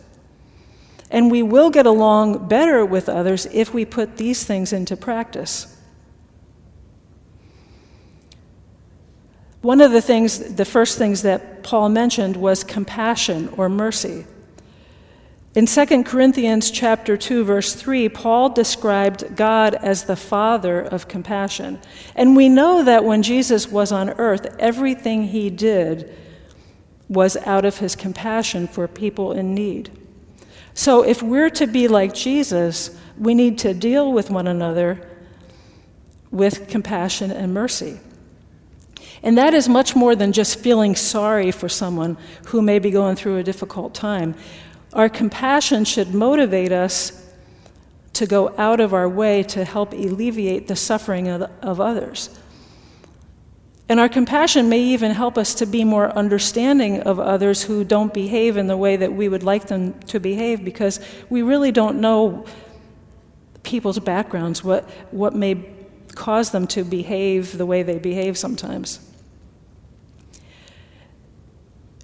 And 1.12 1.30
we 1.30 1.44
will 1.44 1.70
get 1.70 1.86
along 1.86 2.48
better 2.48 2.84
with 2.84 3.08
others 3.08 3.46
if 3.52 3.76
we 3.76 3.86
put 3.86 4.18
these 4.18 4.44
things 4.44 4.74
into 4.74 4.98
practice. 4.98 5.80
One 9.62 9.82
of 9.82 9.92
the 9.92 10.02
things, 10.02 10.56
the 10.56 10.66
first 10.66 10.98
things 10.98 11.22
that 11.22 11.62
Paul 11.62 11.90
mentioned 11.90 12.36
was 12.38 12.64
compassion 12.64 13.50
or 13.50 13.70
mercy. 13.70 14.26
In 15.56 15.68
2 15.68 16.04
Corinthians 16.04 16.70
chapter 16.70 17.16
2 17.16 17.46
verse 17.46 17.74
3, 17.74 18.10
Paul 18.10 18.50
described 18.50 19.38
God 19.38 19.74
as 19.74 20.04
the 20.04 20.18
father 20.18 20.82
of 20.82 21.08
compassion. 21.08 21.80
And 22.14 22.36
we 22.36 22.50
know 22.50 22.84
that 22.84 23.06
when 23.06 23.24
Jesus 23.24 23.70
was 23.70 23.94
on 23.94 24.10
earth, 24.10 24.54
everything 24.60 25.24
he 25.24 25.50
did 25.50 26.14
was 27.08 27.38
out 27.38 27.64
of 27.64 27.78
his 27.78 27.96
compassion 27.96 28.68
for 28.68 28.86
people 28.90 29.32
in 29.32 29.56
need. 29.56 29.90
So 30.74 31.04
if 31.04 31.24
we're 31.24 31.52
to 31.52 31.68
be 31.68 31.88
like 31.88 32.14
Jesus, 32.14 32.94
we 33.18 33.34
need 33.34 33.58
to 33.60 33.74
deal 33.74 34.12
with 34.12 34.30
one 34.30 34.48
another 34.48 35.08
with 36.32 36.68
compassion 36.68 37.32
and 37.32 37.54
mercy. 37.54 38.02
And 39.24 39.38
that 39.38 39.54
is 39.54 39.70
much 39.70 39.96
more 39.96 40.16
than 40.16 40.34
just 40.34 40.60
feeling 40.60 40.96
sorry 40.96 41.52
for 41.52 41.70
someone 41.70 42.18
who 42.48 42.62
may 42.62 42.80
be 42.80 42.92
going 42.92 43.16
through 43.16 43.38
a 43.38 43.44
difficult 43.44 43.94
time. 43.94 44.36
Our 44.96 45.10
compassion 45.10 45.84
should 45.84 46.14
motivate 46.14 46.72
us 46.72 47.22
to 48.14 48.26
go 48.26 48.56
out 48.58 48.80
of 48.80 48.94
our 48.94 49.10
way 49.10 49.44
to 49.44 49.66
help 49.66 49.92
alleviate 49.92 50.68
the 50.68 50.76
suffering 50.76 51.28
of, 51.28 51.42
of 51.62 51.82
others. 51.82 52.30
And 53.88 54.00
our 54.00 54.10
compassion 54.10 54.70
may 54.70 54.80
even 54.80 55.12
help 55.12 55.38
us 55.38 55.54
to 55.56 55.66
be 55.66 55.84
more 55.84 56.10
understanding 56.18 57.02
of 57.02 57.20
others 57.20 57.62
who 57.62 57.84
don't 57.84 58.14
behave 58.14 58.58
in 58.58 58.68
the 58.68 58.78
way 58.78 58.96
that 58.96 59.14
we 59.14 59.30
would 59.30 59.44
like 59.44 59.68
them 59.68 60.00
to 60.04 60.20
behave 60.20 60.64
because 60.64 61.00
we 61.30 61.42
really 61.44 61.72
don't 61.72 62.00
know 62.00 62.46
people's 63.62 64.00
backgrounds, 64.00 64.64
what, 64.64 64.90
what 65.12 65.36
may 65.36 65.70
cause 66.16 66.52
them 66.52 66.66
to 66.68 66.84
behave 66.84 67.58
the 67.58 67.66
way 67.66 67.84
they 67.84 68.00
behave 68.00 68.38
sometimes. 68.38 69.00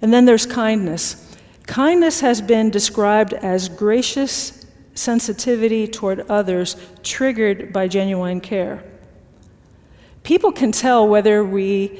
And 0.02 0.12
then 0.12 0.24
there's 0.24 0.46
kindness. 0.46 1.31
Kindness 1.66 2.20
has 2.20 2.40
been 2.40 2.70
described 2.70 3.32
as 3.34 3.68
gracious 3.68 4.66
sensitivity 4.94 5.86
toward 5.86 6.20
others 6.28 6.76
triggered 7.02 7.72
by 7.72 7.88
genuine 7.88 8.40
care. 8.40 8.82
People 10.22 10.52
can 10.52 10.72
tell 10.72 11.08
whether 11.08 11.44
we 11.44 11.98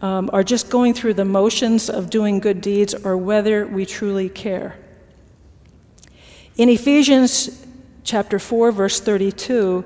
um, 0.00 0.30
are 0.32 0.42
just 0.42 0.70
going 0.70 0.94
through 0.94 1.14
the 1.14 1.24
motions 1.24 1.90
of 1.90 2.10
doing 2.10 2.40
good 2.40 2.60
deeds 2.60 2.94
or 2.94 3.16
whether 3.16 3.66
we 3.66 3.84
truly 3.84 4.28
care. 4.28 4.76
In 6.56 6.68
Ephesians 6.68 7.66
chapter 8.02 8.38
4, 8.38 8.72
verse 8.72 9.00
32, 9.00 9.84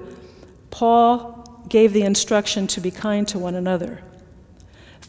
Paul 0.70 1.64
gave 1.68 1.92
the 1.92 2.02
instruction 2.02 2.66
to 2.68 2.80
be 2.80 2.90
kind 2.90 3.26
to 3.28 3.38
one 3.38 3.54
another. 3.54 4.02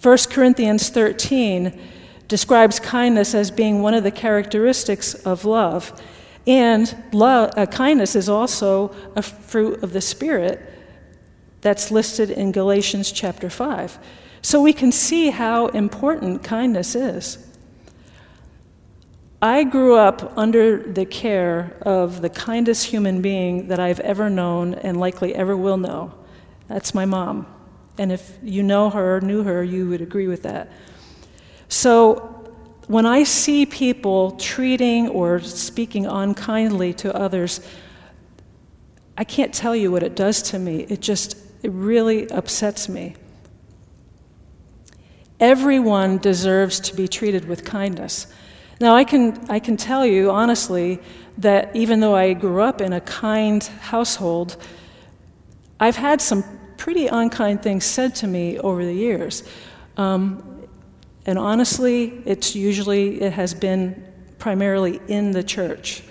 1 0.02 0.18
Corinthians 0.30 0.90
13 0.90 1.80
describes 2.28 2.80
kindness 2.80 3.36
as 3.36 3.52
being 3.52 3.82
one 3.82 3.94
of 3.94 4.04
the 4.04 4.12
characteristics 4.12 5.14
of 5.14 5.46
love. 5.46 6.02
And 6.48 6.96
love, 7.12 7.52
uh, 7.58 7.66
kindness 7.66 8.16
is 8.16 8.30
also 8.30 8.96
a 9.16 9.22
fruit 9.22 9.84
of 9.84 9.94
the 9.94 10.02
Spirit 10.02 10.62
that's 11.62 11.90
listed 11.90 12.30
in 12.30 12.52
Galatians 12.52 13.12
chapter 13.12 13.50
5. 13.50 13.98
So 14.42 14.62
we 14.62 14.74
can 14.74 14.92
see 14.92 15.32
how 15.32 15.68
important 15.68 16.44
kindness 16.44 16.94
is. 16.94 17.40
I 19.42 19.64
grew 19.64 19.96
up 19.96 20.38
under 20.38 20.78
the 20.78 21.06
care 21.06 21.78
of 21.82 22.22
the 22.22 22.30
kindest 22.30 22.88
human 22.88 23.22
being 23.22 23.68
that 23.68 23.80
I've 23.80 24.00
ever 24.00 24.30
known 24.30 24.76
and 24.76 25.00
likely 25.00 25.36
ever 25.36 25.58
will 25.58 25.78
know. 25.78 26.14
That's 26.68 26.94
my 26.94 27.06
mom. 27.06 27.48
And 27.98 28.12
if 28.12 28.38
you 28.44 28.64
know 28.64 28.90
her, 28.90 29.22
knew 29.22 29.44
her, 29.44 29.64
you 29.64 29.90
would 29.90 30.02
agree 30.02 30.28
with 30.28 30.44
that. 30.44 30.72
So 31.70 32.36
when 32.88 33.06
I 33.06 33.24
see 33.24 33.66
people 33.66 34.32
treating 34.32 35.10
or 35.10 35.40
speaking 35.40 36.06
unkindly 36.06 36.94
to 36.96 37.16
others, 37.16 37.62
I 39.18 39.24
can't 39.24 39.54
tell 39.54 39.76
you 39.76 39.92
what 39.92 40.04
it 40.04 40.16
does 40.16 40.42
to 40.44 40.60
me. 40.60 40.82
It 40.90 41.02
just, 41.02 41.38
it 41.64 41.72
really 41.72 42.30
upsets 42.30 42.88
me. 42.90 43.16
Everyone 45.40 46.18
deserves 46.18 46.80
to 46.82 46.96
be 46.96 47.08
treated 47.08 47.46
with 47.46 47.66
kindness. 47.66 48.28
Now, 48.80 48.96
I 48.96 49.04
can, 49.04 49.40
I 49.50 49.60
can 49.60 49.78
tell 49.78 50.06
you 50.06 50.32
honestly 50.32 51.00
that 51.38 51.76
even 51.76 52.00
though 52.02 52.16
I 52.16 52.34
grew 52.34 52.62
up 52.62 52.82
in 52.82 52.94
a 52.94 53.02
kind 53.02 53.64
household, 53.64 54.58
I've 55.80 55.96
had 55.96 56.22
some 56.22 56.44
pretty 56.78 57.08
unkind 57.08 57.64
things 57.64 57.86
said 57.86 58.16
to 58.16 58.28
me 58.28 58.60
over 58.60 58.86
the 58.86 58.94
years. 58.94 59.44
Um, 59.98 60.55
and 61.26 61.40
honestly, 61.40 62.22
it's 62.26 62.56
usually, 62.56 63.22
it 63.22 63.34
has 63.34 63.54
been 63.54 64.06
primarily 64.38 65.02
in 65.08 65.32
the 65.32 65.44
church. 65.44 66.04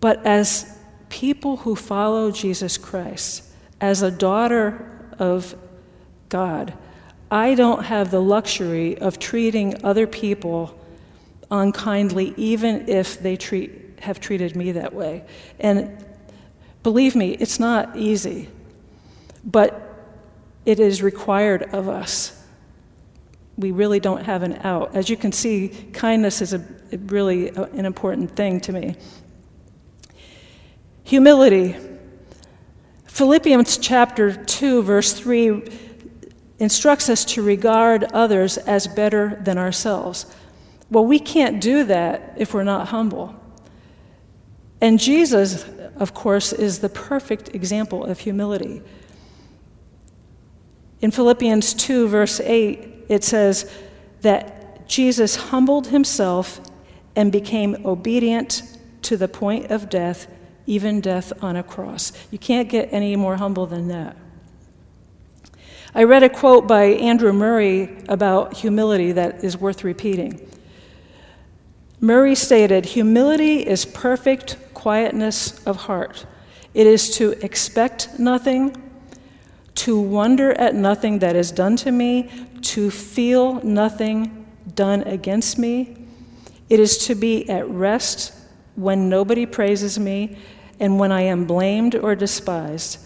But 0.00 0.24
as 0.26 0.78
people 1.08 1.58
who 1.58 1.74
follow 1.74 2.30
Jesus 2.30 2.76
Christ, 2.76 3.42
as 3.80 4.02
a 4.02 4.10
daughter 4.10 5.10
of 5.18 5.54
God. 6.28 6.74
I 7.30 7.54
don't 7.54 7.84
have 7.84 8.10
the 8.10 8.20
luxury 8.20 8.98
of 8.98 9.18
treating 9.18 9.84
other 9.84 10.06
people 10.06 10.78
unkindly, 11.50 12.34
even 12.36 12.88
if 12.88 13.20
they 13.20 13.36
treat, 13.36 14.00
have 14.00 14.20
treated 14.20 14.56
me 14.56 14.72
that 14.72 14.92
way. 14.92 15.24
And 15.58 16.04
believe 16.82 17.14
me, 17.14 17.32
it's 17.32 17.58
not 17.58 17.96
easy, 17.96 18.48
but 19.44 19.85
it 20.66 20.80
is 20.80 21.00
required 21.00 21.62
of 21.72 21.88
us. 21.88 22.32
We 23.56 23.70
really 23.70 24.00
don't 24.00 24.24
have 24.24 24.42
an 24.42 24.58
out. 24.64 24.94
As 24.94 25.08
you 25.08 25.16
can 25.16 25.32
see, 25.32 25.68
kindness 25.92 26.42
is 26.42 26.52
a, 26.52 26.62
really 27.06 27.48
a, 27.50 27.62
an 27.62 27.86
important 27.86 28.32
thing 28.32 28.60
to 28.62 28.72
me. 28.72 28.96
Humility. 31.04 31.76
Philippians 33.06 33.78
chapter 33.78 34.34
2, 34.44 34.82
verse 34.82 35.14
3 35.14 35.62
instructs 36.58 37.08
us 37.08 37.24
to 37.24 37.42
regard 37.42 38.04
others 38.12 38.58
as 38.58 38.86
better 38.88 39.40
than 39.42 39.56
ourselves. 39.56 40.26
Well, 40.90 41.06
we 41.06 41.18
can't 41.18 41.60
do 41.60 41.84
that 41.84 42.34
if 42.36 42.52
we're 42.52 42.64
not 42.64 42.88
humble. 42.88 43.34
And 44.80 44.98
Jesus, 44.98 45.64
of 45.96 46.12
course, 46.12 46.52
is 46.52 46.80
the 46.80 46.88
perfect 46.88 47.54
example 47.54 48.04
of 48.04 48.18
humility. 48.18 48.82
In 51.00 51.10
Philippians 51.10 51.74
2, 51.74 52.08
verse 52.08 52.40
8, 52.40 53.06
it 53.08 53.22
says 53.22 53.70
that 54.22 54.88
Jesus 54.88 55.36
humbled 55.36 55.88
himself 55.88 56.60
and 57.14 57.30
became 57.30 57.86
obedient 57.86 58.62
to 59.02 59.16
the 59.16 59.28
point 59.28 59.70
of 59.70 59.88
death, 59.88 60.26
even 60.66 61.00
death 61.00 61.32
on 61.42 61.56
a 61.56 61.62
cross. 61.62 62.12
You 62.30 62.38
can't 62.38 62.68
get 62.68 62.92
any 62.92 63.16
more 63.16 63.36
humble 63.36 63.66
than 63.66 63.88
that. 63.88 64.16
I 65.94 66.04
read 66.04 66.22
a 66.22 66.28
quote 66.28 66.66
by 66.66 66.84
Andrew 66.84 67.32
Murray 67.32 68.04
about 68.08 68.54
humility 68.54 69.12
that 69.12 69.42
is 69.42 69.56
worth 69.56 69.82
repeating. 69.82 70.46
Murray 72.00 72.34
stated 72.34 72.84
Humility 72.84 73.66
is 73.66 73.86
perfect 73.86 74.58
quietness 74.74 75.64
of 75.64 75.76
heart. 75.76 76.26
It 76.74 76.86
is 76.86 77.08
to 77.16 77.32
expect 77.42 78.18
nothing, 78.18 78.76
to 79.76 79.98
wonder 79.98 80.52
at 80.52 80.74
nothing 80.74 81.20
that 81.20 81.36
is 81.36 81.52
done 81.52 81.76
to 81.76 81.92
me, 81.92 82.30
to 82.62 82.90
feel 82.90 83.62
nothing 83.62 84.46
done 84.74 85.02
against 85.02 85.58
me. 85.58 85.96
It 86.68 86.80
is 86.80 86.98
to 87.06 87.14
be 87.14 87.48
at 87.48 87.68
rest 87.68 88.32
when 88.74 89.08
nobody 89.08 89.46
praises 89.46 89.98
me 89.98 90.38
and 90.80 90.98
when 90.98 91.12
I 91.12 91.22
am 91.22 91.44
blamed 91.44 91.94
or 91.94 92.14
despised. 92.14 92.98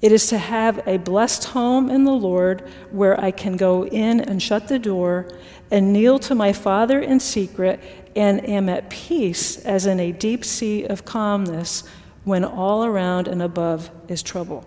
It 0.00 0.12
is 0.12 0.26
to 0.28 0.38
have 0.38 0.86
a 0.86 0.96
blessed 0.96 1.44
home 1.44 1.88
in 1.88 2.04
the 2.04 2.12
Lord 2.12 2.68
where 2.90 3.18
I 3.20 3.30
can 3.30 3.56
go 3.56 3.86
in 3.86 4.20
and 4.20 4.42
shut 4.42 4.68
the 4.68 4.78
door 4.78 5.28
and 5.70 5.92
kneel 5.92 6.18
to 6.20 6.34
my 6.34 6.52
Father 6.52 7.00
in 7.00 7.20
secret 7.20 7.80
and 8.16 8.46
am 8.48 8.68
at 8.68 8.90
peace 8.90 9.58
as 9.64 9.86
in 9.86 10.00
a 10.00 10.12
deep 10.12 10.44
sea 10.44 10.84
of 10.84 11.04
calmness 11.04 11.84
when 12.24 12.44
all 12.44 12.84
around 12.84 13.28
and 13.28 13.40
above 13.40 13.90
is 14.08 14.22
trouble. 14.22 14.66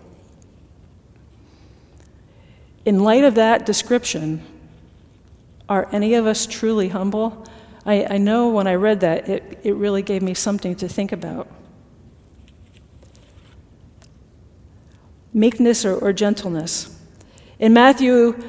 In 2.86 3.04
light 3.04 3.24
of 3.24 3.34
that 3.34 3.66
description, 3.66 4.42
are 5.68 5.86
any 5.92 6.14
of 6.14 6.26
us 6.26 6.46
truly 6.46 6.88
humble? 6.88 7.46
I, 7.84 8.06
I 8.14 8.16
know 8.16 8.48
when 8.48 8.66
I 8.66 8.76
read 8.76 9.00
that, 9.00 9.28
it, 9.28 9.60
it 9.62 9.74
really 9.74 10.00
gave 10.00 10.22
me 10.22 10.32
something 10.32 10.74
to 10.76 10.88
think 10.88 11.12
about. 11.12 11.48
meekness 15.36 15.84
or, 15.84 15.94
or 15.98 16.14
gentleness. 16.14 16.98
In 17.58 17.74
Matthew 17.74 18.42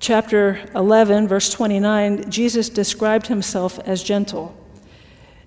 chapter 0.00 0.60
11, 0.74 1.28
verse 1.28 1.48
29, 1.50 2.28
Jesus 2.28 2.68
described 2.68 3.28
himself 3.28 3.78
as 3.86 4.02
gentle. 4.02 4.54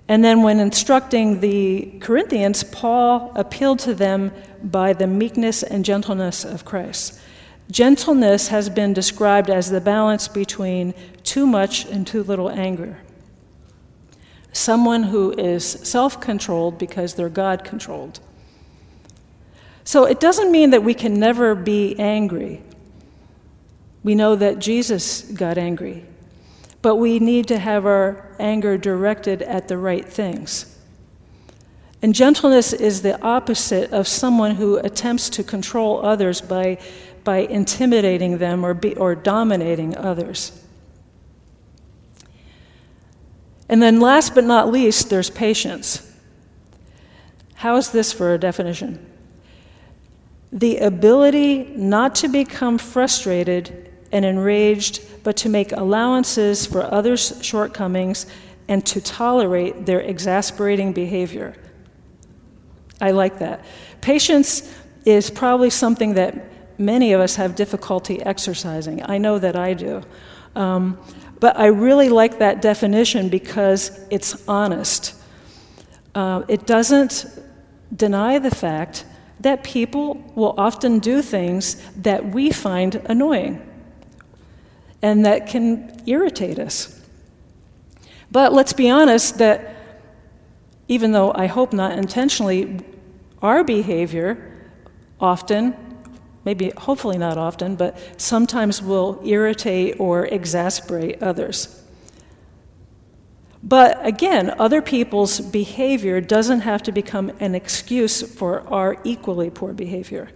And 0.07 0.23
then, 0.23 0.41
when 0.41 0.59
instructing 0.59 1.41
the 1.41 1.91
Corinthians, 1.99 2.63
Paul 2.63 3.31
appealed 3.35 3.79
to 3.79 3.93
them 3.93 4.31
by 4.63 4.93
the 4.93 5.05
meekness 5.05 5.61
and 5.61 5.85
gentleness 5.85 6.43
of 6.45 6.65
Christ. 6.65 7.19
Gentleness 7.71 8.47
has 8.47 8.69
been 8.69 8.93
described 8.93 9.49
as 9.49 9.69
the 9.69 9.81
balance 9.81 10.27
between 10.27 10.93
too 11.23 11.45
much 11.45 11.85
and 11.85 12.05
too 12.05 12.23
little 12.23 12.49
anger. 12.49 12.97
Someone 14.51 15.03
who 15.03 15.31
is 15.33 15.63
self 15.65 16.19
controlled 16.19 16.79
because 16.79 17.13
they're 17.13 17.29
God 17.29 17.63
controlled. 17.63 18.19
So 19.83 20.05
it 20.05 20.19
doesn't 20.19 20.51
mean 20.51 20.71
that 20.71 20.83
we 20.83 20.93
can 20.93 21.19
never 21.19 21.53
be 21.53 21.95
angry. 21.99 22.61
We 24.03 24.15
know 24.15 24.35
that 24.35 24.59
Jesus 24.59 25.21
got 25.21 25.57
angry, 25.57 26.05
but 26.81 26.95
we 26.95 27.19
need 27.19 27.47
to 27.49 27.59
have 27.59 27.85
our 27.85 28.35
anger 28.39 28.77
directed 28.77 29.41
at 29.43 29.67
the 29.67 29.77
right 29.77 30.07
things. 30.07 30.77
And 32.01 32.15
gentleness 32.15 32.71
is 32.71 33.01
the 33.01 33.21
opposite 33.21 33.91
of 33.91 34.07
someone 34.07 34.55
who 34.55 34.77
attempts 34.77 35.29
to 35.31 35.43
control 35.43 36.05
others 36.05 36.39
by, 36.39 36.77
by 37.29 37.37
intimidating 37.37 38.39
them 38.39 38.65
or, 38.65 38.73
be, 38.73 38.95
or 38.95 39.13
dominating 39.13 39.95
others. 39.95 40.51
And 43.69 43.83
then, 43.83 43.99
last 43.99 44.33
but 44.33 44.43
not 44.43 44.71
least, 44.71 45.11
there's 45.11 45.29
patience. 45.29 46.11
How 47.53 47.75
is 47.75 47.91
this 47.91 48.11
for 48.11 48.33
a 48.33 48.39
definition? 48.39 49.05
the 50.51 50.77
ability 50.79 51.63
not 51.75 52.15
to 52.15 52.27
become 52.27 52.77
frustrated 52.77 53.91
and 54.11 54.25
enraged, 54.25 54.99
but 55.23 55.37
to 55.37 55.49
make 55.49 55.71
allowances 55.73 56.65
for 56.65 56.81
others' 56.81 57.37
shortcomings 57.41 58.25
and 58.67 58.83
to 58.87 58.99
tolerate 58.99 59.85
their 59.85 60.01
exasperating 60.01 60.91
behavior. 60.91 61.55
I 62.99 63.11
like 63.11 63.37
that. 63.39 63.63
Patience 64.01 64.73
is 65.05 65.29
probably 65.29 65.69
something 65.69 66.15
that 66.15 66.35
many 66.79 67.13
of 67.13 67.21
us 67.21 67.35
have 67.35 67.55
difficulty 67.55 68.21
exercising. 68.21 69.03
I 69.03 69.17
know 69.17 69.37
that 69.37 69.55
I 69.55 69.73
do. 69.73 70.01
Um, 70.55 70.97
but 71.39 71.57
I 71.57 71.67
really 71.67 72.09
like 72.09 72.39
that 72.39 72.61
definition 72.61 73.29
because 73.29 73.99
it's 74.09 74.47
honest. 74.47 75.15
Uh, 76.15 76.43
it 76.47 76.65
doesn't 76.65 77.25
deny 77.95 78.39
the 78.39 78.51
fact 78.51 79.05
that 79.39 79.63
people 79.63 80.15
will 80.35 80.53
often 80.57 80.99
do 80.99 81.21
things 81.21 81.81
that 81.95 82.25
we 82.33 82.51
find 82.51 82.95
annoying 83.05 83.65
and 85.01 85.25
that 85.25 85.47
can 85.47 86.01
irritate 86.05 86.59
us. 86.59 86.99
But 88.31 88.51
let's 88.53 88.73
be 88.73 88.89
honest 88.89 89.37
that 89.37 89.75
even 90.87 91.13
though 91.13 91.31
I 91.33 91.47
hope 91.47 91.71
not 91.71 91.97
intentionally, 91.97 92.79
our 93.41 93.63
behavior 93.63 94.67
often, 95.21 95.88
maybe 96.49 96.71
hopefully 96.77 97.19
not 97.19 97.37
often, 97.37 97.75
but 97.75 97.95
sometimes 98.19 98.81
will 98.81 99.21
irritate 99.23 99.99
or 99.99 100.25
exasperate 100.25 101.21
others. 101.21 101.83
But 103.61 104.03
again, 104.03 104.55
other 104.57 104.81
people's 104.81 105.39
behavior 105.41 106.19
doesn't 106.21 106.61
have 106.61 106.81
to 106.83 106.91
become 106.91 107.31
an 107.39 107.53
excuse 107.53 108.23
for 108.23 108.61
our 108.61 108.97
equally 109.03 109.51
poor 109.51 109.73
behavior. 109.73 110.31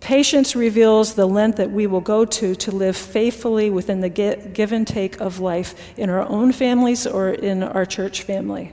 Patience 0.00 0.56
reveals 0.56 1.14
the 1.14 1.26
length 1.26 1.58
that 1.58 1.70
we 1.70 1.86
will 1.86 2.00
go 2.00 2.24
to 2.24 2.56
to 2.56 2.72
live 2.72 2.96
faithfully 2.96 3.70
within 3.70 4.00
the 4.00 4.08
give 4.08 4.72
and 4.72 4.84
take 4.84 5.20
of 5.20 5.38
life 5.38 5.76
in 5.96 6.10
our 6.10 6.28
own 6.28 6.50
families 6.50 7.06
or 7.06 7.28
in 7.28 7.62
our 7.62 7.86
church 7.86 8.22
family. 8.22 8.72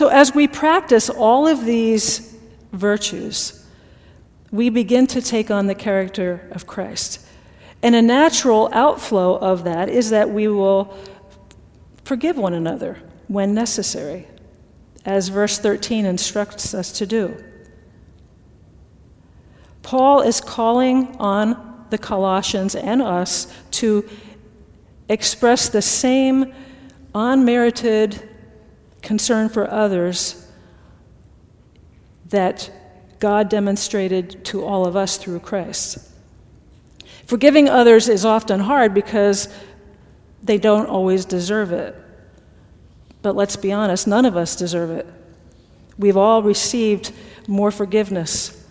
So, 0.00 0.08
as 0.08 0.34
we 0.34 0.48
practice 0.48 1.10
all 1.10 1.46
of 1.46 1.66
these 1.66 2.34
virtues, 2.72 3.66
we 4.50 4.70
begin 4.70 5.06
to 5.08 5.20
take 5.20 5.50
on 5.50 5.66
the 5.66 5.74
character 5.74 6.48
of 6.52 6.66
Christ. 6.66 7.20
And 7.82 7.94
a 7.94 8.00
natural 8.00 8.70
outflow 8.72 9.36
of 9.36 9.64
that 9.64 9.90
is 9.90 10.08
that 10.08 10.30
we 10.30 10.48
will 10.48 10.96
forgive 12.02 12.38
one 12.38 12.54
another 12.54 12.96
when 13.28 13.52
necessary, 13.52 14.26
as 15.04 15.28
verse 15.28 15.58
13 15.58 16.06
instructs 16.06 16.72
us 16.72 16.92
to 16.92 17.04
do. 17.04 17.36
Paul 19.82 20.22
is 20.22 20.40
calling 20.40 21.14
on 21.18 21.84
the 21.90 21.98
Colossians 21.98 22.74
and 22.74 23.02
us 23.02 23.52
to 23.72 24.08
express 25.10 25.68
the 25.68 25.82
same 25.82 26.54
unmerited 27.14 28.29
concern 29.02 29.48
for 29.48 29.70
others 29.70 30.46
that 32.26 32.70
God 33.18 33.48
demonstrated 33.48 34.44
to 34.46 34.64
all 34.64 34.86
of 34.86 34.96
us 34.96 35.16
through 35.16 35.40
Christ. 35.40 35.98
Forgiving 37.26 37.68
others 37.68 38.08
is 38.08 38.24
often 38.24 38.60
hard 38.60 38.94
because 38.94 39.48
they 40.42 40.58
don't 40.58 40.86
always 40.86 41.24
deserve 41.24 41.72
it. 41.72 41.94
But 43.22 43.36
let's 43.36 43.56
be 43.56 43.72
honest, 43.72 44.06
none 44.06 44.24
of 44.24 44.36
us 44.36 44.56
deserve 44.56 44.90
it. 44.90 45.06
We've 45.98 46.16
all 46.16 46.42
received 46.42 47.12
more 47.46 47.70
forgiveness 47.70 48.66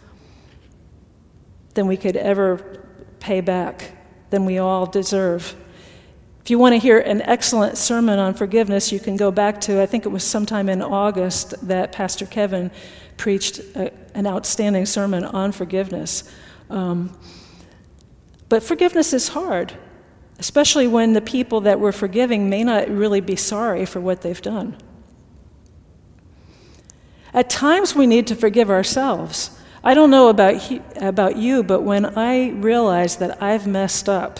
than 1.75 1.85
we 1.85 1.95
could 1.95 2.15
ever 2.15 2.83
pay 3.19 3.41
back, 3.41 3.91
than 4.31 4.45
we 4.45 4.57
all 4.57 4.85
deserve. 4.85 5.55
If 6.49 6.51
you 6.51 6.57
want 6.57 6.73
to 6.73 6.79
hear 6.79 6.97
an 6.97 7.21
excellent 7.21 7.77
sermon 7.77 8.17
on 8.17 8.33
forgiveness, 8.33 8.91
you 8.91 8.99
can 8.99 9.17
go 9.17 9.29
back 9.29 9.62
to, 9.62 9.83
I 9.83 9.85
think 9.85 10.07
it 10.07 10.09
was 10.09 10.23
sometime 10.23 10.67
in 10.67 10.81
August 10.81 11.53
that 11.67 11.91
Pastor 11.91 12.25
Kevin 12.25 12.71
preached 13.17 13.59
a, 13.75 13.93
an 14.15 14.25
outstanding 14.25 14.88
sermon 14.88 15.25
on 15.25 15.51
forgiveness. 15.51 16.23
Um, 16.71 17.15
but 18.49 18.63
forgiveness 18.63 19.13
is 19.13 19.27
hard, 19.27 19.73
especially 20.39 20.88
when 20.88 21.13
the 21.13 21.21
people 21.21 21.62
that 21.62 21.79
we're 21.79 21.91
forgiving 21.91 22.49
may 22.49 22.63
not 22.63 22.89
really 22.89 23.21
be 23.21 23.35
sorry 23.35 23.85
for 23.85 23.99
what 23.99 24.21
they've 24.21 24.41
done. 24.41 24.75
At 27.31 27.51
times, 27.51 27.93
we 27.93 28.07
need 28.07 28.25
to 28.25 28.35
forgive 28.35 28.71
ourselves. 28.71 29.55
I 29.83 29.93
don't 29.93 30.09
know 30.09 30.29
about, 30.29 30.55
he, 30.55 30.81
about 30.95 31.35
you, 31.35 31.62
but 31.62 31.81
when 31.83 32.07
I 32.17 32.49
realize 32.49 33.17
that 33.17 33.39
I've 33.39 33.67
messed 33.67 34.09
up, 34.09 34.39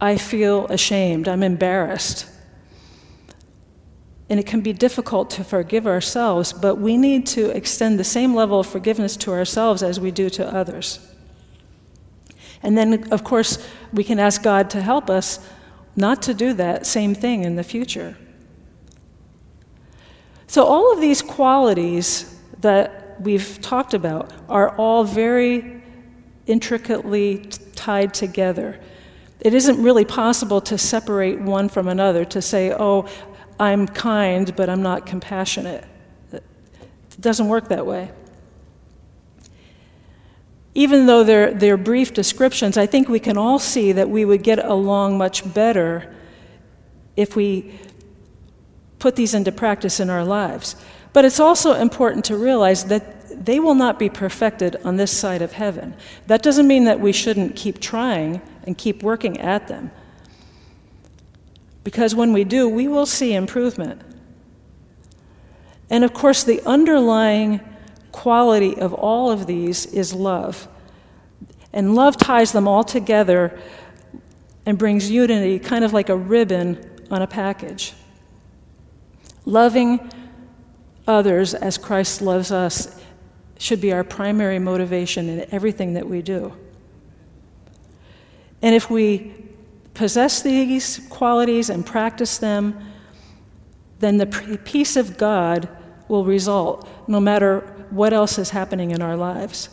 I 0.00 0.16
feel 0.16 0.66
ashamed, 0.66 1.28
I'm 1.28 1.42
embarrassed. 1.42 2.26
And 4.28 4.38
it 4.38 4.46
can 4.46 4.60
be 4.60 4.72
difficult 4.72 5.28
to 5.30 5.44
forgive 5.44 5.86
ourselves, 5.86 6.52
but 6.52 6.76
we 6.76 6.96
need 6.96 7.26
to 7.28 7.50
extend 7.50 7.98
the 7.98 8.04
same 8.04 8.34
level 8.34 8.60
of 8.60 8.66
forgiveness 8.66 9.16
to 9.18 9.32
ourselves 9.32 9.82
as 9.82 9.98
we 9.98 10.10
do 10.10 10.30
to 10.30 10.46
others. 10.54 11.00
And 12.62 12.78
then, 12.78 13.12
of 13.12 13.24
course, 13.24 13.66
we 13.92 14.04
can 14.04 14.18
ask 14.18 14.42
God 14.42 14.70
to 14.70 14.80
help 14.80 15.10
us 15.10 15.40
not 15.96 16.22
to 16.22 16.34
do 16.34 16.52
that 16.54 16.86
same 16.86 17.14
thing 17.14 17.44
in 17.44 17.56
the 17.56 17.64
future. 17.64 18.16
So, 20.46 20.64
all 20.64 20.92
of 20.92 21.00
these 21.00 21.22
qualities 21.22 22.38
that 22.60 23.20
we've 23.20 23.60
talked 23.60 23.94
about 23.94 24.32
are 24.48 24.76
all 24.76 25.04
very 25.04 25.82
intricately 26.46 27.38
tied 27.74 28.12
together. 28.14 28.80
It 29.40 29.54
isn't 29.54 29.82
really 29.82 30.04
possible 30.04 30.60
to 30.62 30.76
separate 30.76 31.40
one 31.40 31.68
from 31.68 31.88
another, 31.88 32.24
to 32.26 32.42
say, 32.42 32.72
oh, 32.72 33.08
I'm 33.58 33.86
kind, 33.86 34.54
but 34.56 34.68
I'm 34.68 34.82
not 34.82 35.06
compassionate. 35.06 35.84
It 36.32 36.42
doesn't 37.20 37.48
work 37.48 37.68
that 37.68 37.86
way 37.86 38.10
even 40.74 41.06
though 41.06 41.24
they're, 41.24 41.52
they're 41.52 41.76
brief 41.76 42.14
descriptions, 42.14 42.76
I 42.76 42.86
think 42.86 43.08
we 43.08 43.20
can 43.20 43.36
all 43.36 43.58
see 43.58 43.92
that 43.92 44.08
we 44.08 44.24
would 44.24 44.42
get 44.42 44.64
along 44.64 45.18
much 45.18 45.52
better 45.52 46.14
if 47.16 47.34
we 47.34 47.78
put 48.98 49.16
these 49.16 49.34
into 49.34 49.50
practice 49.50 49.98
in 49.98 50.10
our 50.10 50.24
lives. 50.24 50.76
But 51.12 51.24
it's 51.24 51.40
also 51.40 51.74
important 51.74 52.24
to 52.26 52.36
realize 52.36 52.84
that 52.84 53.44
they 53.44 53.58
will 53.58 53.74
not 53.74 53.98
be 53.98 54.08
perfected 54.08 54.76
on 54.84 54.96
this 54.96 55.16
side 55.16 55.42
of 55.42 55.52
heaven. 55.52 55.94
That 56.28 56.42
doesn't 56.42 56.68
mean 56.68 56.84
that 56.84 57.00
we 57.00 57.12
shouldn't 57.12 57.56
keep 57.56 57.80
trying 57.80 58.40
and 58.64 58.76
keep 58.76 59.02
working 59.02 59.38
at 59.38 59.68
them. 59.68 59.90
Because 61.84 62.14
when 62.14 62.32
we 62.32 62.44
do, 62.44 62.68
we 62.68 62.88
will 62.88 63.06
see 63.06 63.34
improvement. 63.34 64.02
And 65.88 66.04
of 66.04 66.12
course, 66.12 66.44
the 66.44 66.62
underlying 66.66 67.60
quality 68.12 68.78
of 68.78 68.92
all 68.94 69.30
of 69.30 69.46
these 69.46 69.86
is 69.86 70.12
love. 70.12 70.68
And 71.72 71.94
love 71.94 72.16
ties 72.16 72.52
them 72.52 72.68
all 72.68 72.84
together 72.84 73.58
and 74.66 74.78
brings 74.78 75.10
unity, 75.10 75.58
kind 75.58 75.84
of 75.84 75.92
like 75.92 76.08
a 76.08 76.16
ribbon 76.16 76.84
on 77.10 77.22
a 77.22 77.26
package. 77.26 77.94
Loving 79.44 80.10
others 81.06 81.54
as 81.54 81.78
Christ 81.78 82.20
loves 82.22 82.52
us 82.52 83.00
should 83.58 83.80
be 83.80 83.92
our 83.92 84.04
primary 84.04 84.58
motivation 84.58 85.28
in 85.28 85.46
everything 85.52 85.94
that 85.94 86.08
we 86.08 86.22
do. 86.22 86.54
And 88.62 88.74
if 88.74 88.90
we 88.90 89.32
possess 89.94 90.42
these 90.42 91.00
qualities 91.08 91.70
and 91.70 91.84
practice 91.84 92.38
them, 92.38 92.78
then 93.98 94.16
the 94.16 94.26
peace 94.64 94.96
of 94.96 95.18
God 95.18 95.68
will 96.08 96.24
result 96.24 96.88
no 97.06 97.20
matter 97.20 97.60
what 97.90 98.12
else 98.12 98.38
is 98.38 98.50
happening 98.50 98.90
in 98.90 99.02
our 99.02 99.16
lives. 99.16 99.68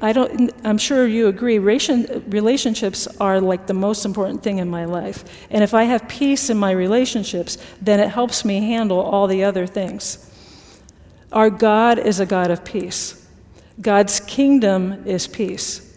I 0.00 0.12
don't, 0.12 0.52
I'm 0.62 0.78
sure 0.78 1.06
you 1.06 1.26
agree, 1.26 1.58
relationships 1.58 3.08
are 3.18 3.40
like 3.40 3.66
the 3.66 3.74
most 3.74 4.04
important 4.04 4.42
thing 4.42 4.58
in 4.58 4.70
my 4.70 4.84
life. 4.84 5.24
And 5.50 5.64
if 5.64 5.74
I 5.74 5.82
have 5.84 6.08
peace 6.08 6.48
in 6.48 6.56
my 6.56 6.70
relationships, 6.70 7.58
then 7.82 7.98
it 7.98 8.08
helps 8.08 8.44
me 8.44 8.60
handle 8.60 9.00
all 9.00 9.26
the 9.26 9.42
other 9.42 9.66
things. 9.66 10.30
Our 11.32 11.50
God 11.50 11.98
is 11.98 12.20
a 12.20 12.26
God 12.26 12.52
of 12.52 12.64
peace, 12.64 13.28
God's 13.80 14.20
kingdom 14.20 15.04
is 15.06 15.26
peace. 15.26 15.93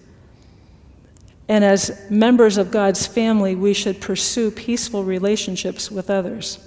And 1.50 1.64
as 1.64 2.10
members 2.10 2.58
of 2.58 2.72
God's 2.72 3.08
family, 3.08 3.56
we 3.56 3.74
should 3.74 4.02
pursue 4.02 4.52
peaceful 4.52 5.04
relationships 5.04 5.90
with 5.90 6.10
others. 6.10 6.60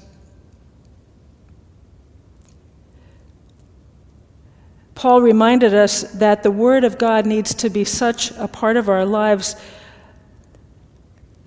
Paul 4.95 5.23
reminded 5.23 5.73
us 5.73 6.03
that 6.13 6.43
the 6.43 6.51
Word 6.51 6.85
of 6.85 6.99
God 6.99 7.25
needs 7.25 7.55
to 7.55 7.71
be 7.71 7.85
such 7.85 8.33
a 8.33 8.47
part 8.47 8.77
of 8.77 8.89
our 8.89 9.07
lives 9.07 9.57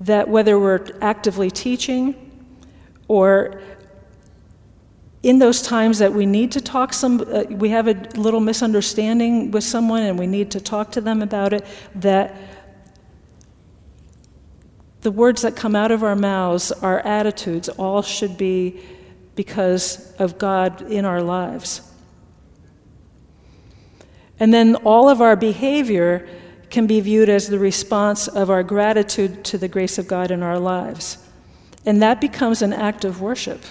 that 0.02 0.28
whether 0.28 0.60
we're 0.60 0.86
actively 1.02 1.50
teaching 1.52 2.16
or 3.08 3.62
in 5.22 5.40
those 5.40 5.62
times 5.62 6.00
that 6.00 6.12
we 6.12 6.26
need 6.26 6.52
to 6.52 6.62
talk 6.62 6.94
some 6.94 7.22
uh, 7.22 7.44
we 7.50 7.70
have 7.70 7.88
a 7.88 7.94
little 8.16 8.42
misunderstanding 8.42 9.52
with 9.52 9.64
someone 9.64 10.02
and 10.02 10.20
we 10.20 10.28
need 10.28 10.52
to 10.52 10.60
talk 10.60 10.92
to 10.92 11.00
them 11.00 11.22
about 11.22 11.54
it 11.54 11.64
that 11.96 12.36
the 15.04 15.12
words 15.12 15.44
that 15.44 15.56
come 15.56 15.76
out 15.76 15.92
of 15.92 16.04
our 16.04 16.16
mouths 16.16 16.72
our 16.72 17.00
attitudes 17.02 17.70
all 17.70 18.02
should 18.02 18.38
be 18.38 18.82
because 19.36 20.14
of 20.18 20.38
god 20.38 20.82
in 20.82 21.06
our 21.06 21.22
lives 21.22 21.82
and 24.40 24.54
then 24.54 24.76
all 24.76 25.10
of 25.10 25.22
our 25.22 25.36
behavior 25.36 26.28
can 26.74 26.88
be 26.88 27.00
viewed 27.00 27.30
as 27.30 27.48
the 27.48 27.60
response 27.60 28.28
of 28.28 28.50
our 28.50 28.64
gratitude 28.64 29.44
to 29.46 29.60
the 29.60 29.68
grace 29.68 30.00
of 30.00 30.08
God 30.08 30.32
in 30.32 30.42
our 30.42 30.58
lives. 30.58 31.20
And 31.86 32.02
that 32.02 32.20
becomes 32.20 32.64
an 32.64 32.74
act 32.74 33.06
of 33.06 33.22
worship. 33.22 33.62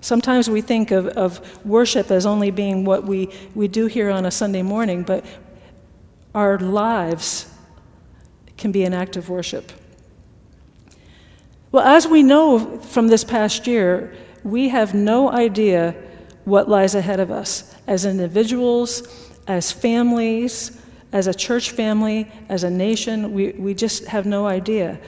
Sometimes 0.00 0.48
we 0.48 0.60
think 0.60 0.92
of, 0.92 1.08
of 1.08 1.66
worship 1.66 2.12
as 2.12 2.24
only 2.24 2.52
being 2.52 2.84
what 2.84 3.02
we, 3.02 3.30
we 3.56 3.66
do 3.66 3.86
here 3.86 4.10
on 4.10 4.24
a 4.26 4.30
Sunday 4.30 4.62
morning, 4.62 5.02
but 5.02 5.24
our 6.36 6.56
lives 6.56 7.52
can 8.56 8.70
be 8.70 8.84
an 8.84 8.94
act 8.94 9.16
of 9.16 9.28
worship. 9.28 9.72
Well, 11.72 11.84
as 11.86 12.06
we 12.06 12.22
know 12.22 12.78
from 12.80 13.08
this 13.08 13.24
past 13.24 13.66
year, 13.66 14.14
we 14.44 14.68
have 14.68 14.92
no 14.92 15.30
idea 15.32 15.94
what 16.44 16.68
lies 16.68 16.94
ahead 16.94 17.18
of 17.18 17.30
us 17.30 17.74
as 17.86 18.04
individuals, 18.04 19.32
as 19.46 19.72
families, 19.72 20.78
as 21.12 21.26
a 21.26 21.34
church 21.34 21.70
family, 21.70 22.30
as 22.50 22.62
a 22.62 22.70
nation. 22.70 23.32
We, 23.32 23.52
we 23.52 23.72
just 23.72 24.04
have 24.04 24.26
no 24.26 24.46
idea. 24.46 25.00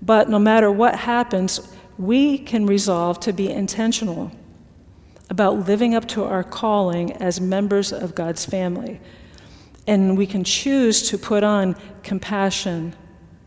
But 0.00 0.30
no 0.30 0.38
matter 0.38 0.72
what 0.72 0.94
happens, 0.94 1.60
we 1.98 2.38
can 2.38 2.64
resolve 2.64 3.20
to 3.20 3.34
be 3.34 3.50
intentional 3.50 4.32
about 5.28 5.68
living 5.68 5.94
up 5.94 6.08
to 6.08 6.24
our 6.24 6.42
calling 6.42 7.12
as 7.18 7.42
members 7.42 7.92
of 7.92 8.14
God's 8.14 8.46
family. 8.46 9.02
And 9.86 10.16
we 10.16 10.26
can 10.26 10.44
choose 10.44 11.10
to 11.10 11.18
put 11.18 11.44
on 11.44 11.76
compassion, 12.02 12.94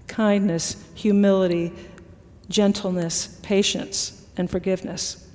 kindness, 0.08 0.84
humility, 0.94 1.74
gentleness, 2.50 3.40
patience, 3.42 4.26
and 4.38 4.50
forgiveness. 4.50 5.28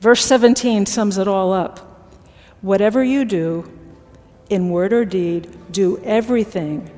Verse 0.00 0.24
17 0.24 0.86
sums 0.86 1.18
it 1.18 1.28
all 1.28 1.52
up. 1.52 2.12
Whatever 2.60 3.02
you 3.02 3.24
do, 3.24 3.70
in 4.48 4.70
word 4.70 4.92
or 4.92 5.04
deed, 5.04 5.48
do 5.72 5.98
everything 6.04 6.90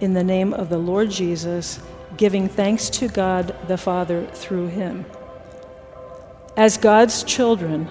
in 0.00 0.14
the 0.14 0.24
name 0.24 0.52
of 0.52 0.68
the 0.68 0.78
Lord 0.78 1.10
Jesus, 1.10 1.80
giving 2.16 2.48
thanks 2.48 2.88
to 2.90 3.08
God 3.08 3.56
the 3.68 3.78
Father 3.78 4.26
through 4.26 4.68
him. 4.68 5.04
As 6.56 6.76
God's 6.76 7.24
children, 7.24 7.88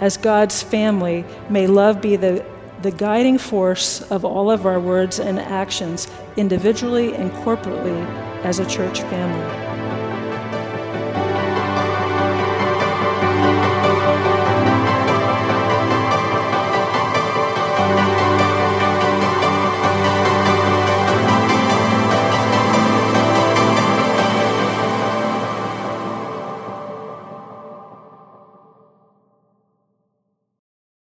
as 0.00 0.16
God's 0.16 0.62
family, 0.62 1.24
may 1.48 1.66
love 1.66 2.00
be 2.00 2.16
the, 2.16 2.44
the 2.82 2.90
guiding 2.90 3.38
force 3.38 4.02
of 4.10 4.24
all 4.24 4.50
of 4.50 4.66
our 4.66 4.80
words 4.80 5.20
and 5.20 5.38
actions, 5.38 6.08
individually 6.36 7.14
and 7.14 7.30
corporately, 7.30 8.29
as 8.44 8.58
a 8.58 8.66
church 8.66 9.02
family. 9.02 9.69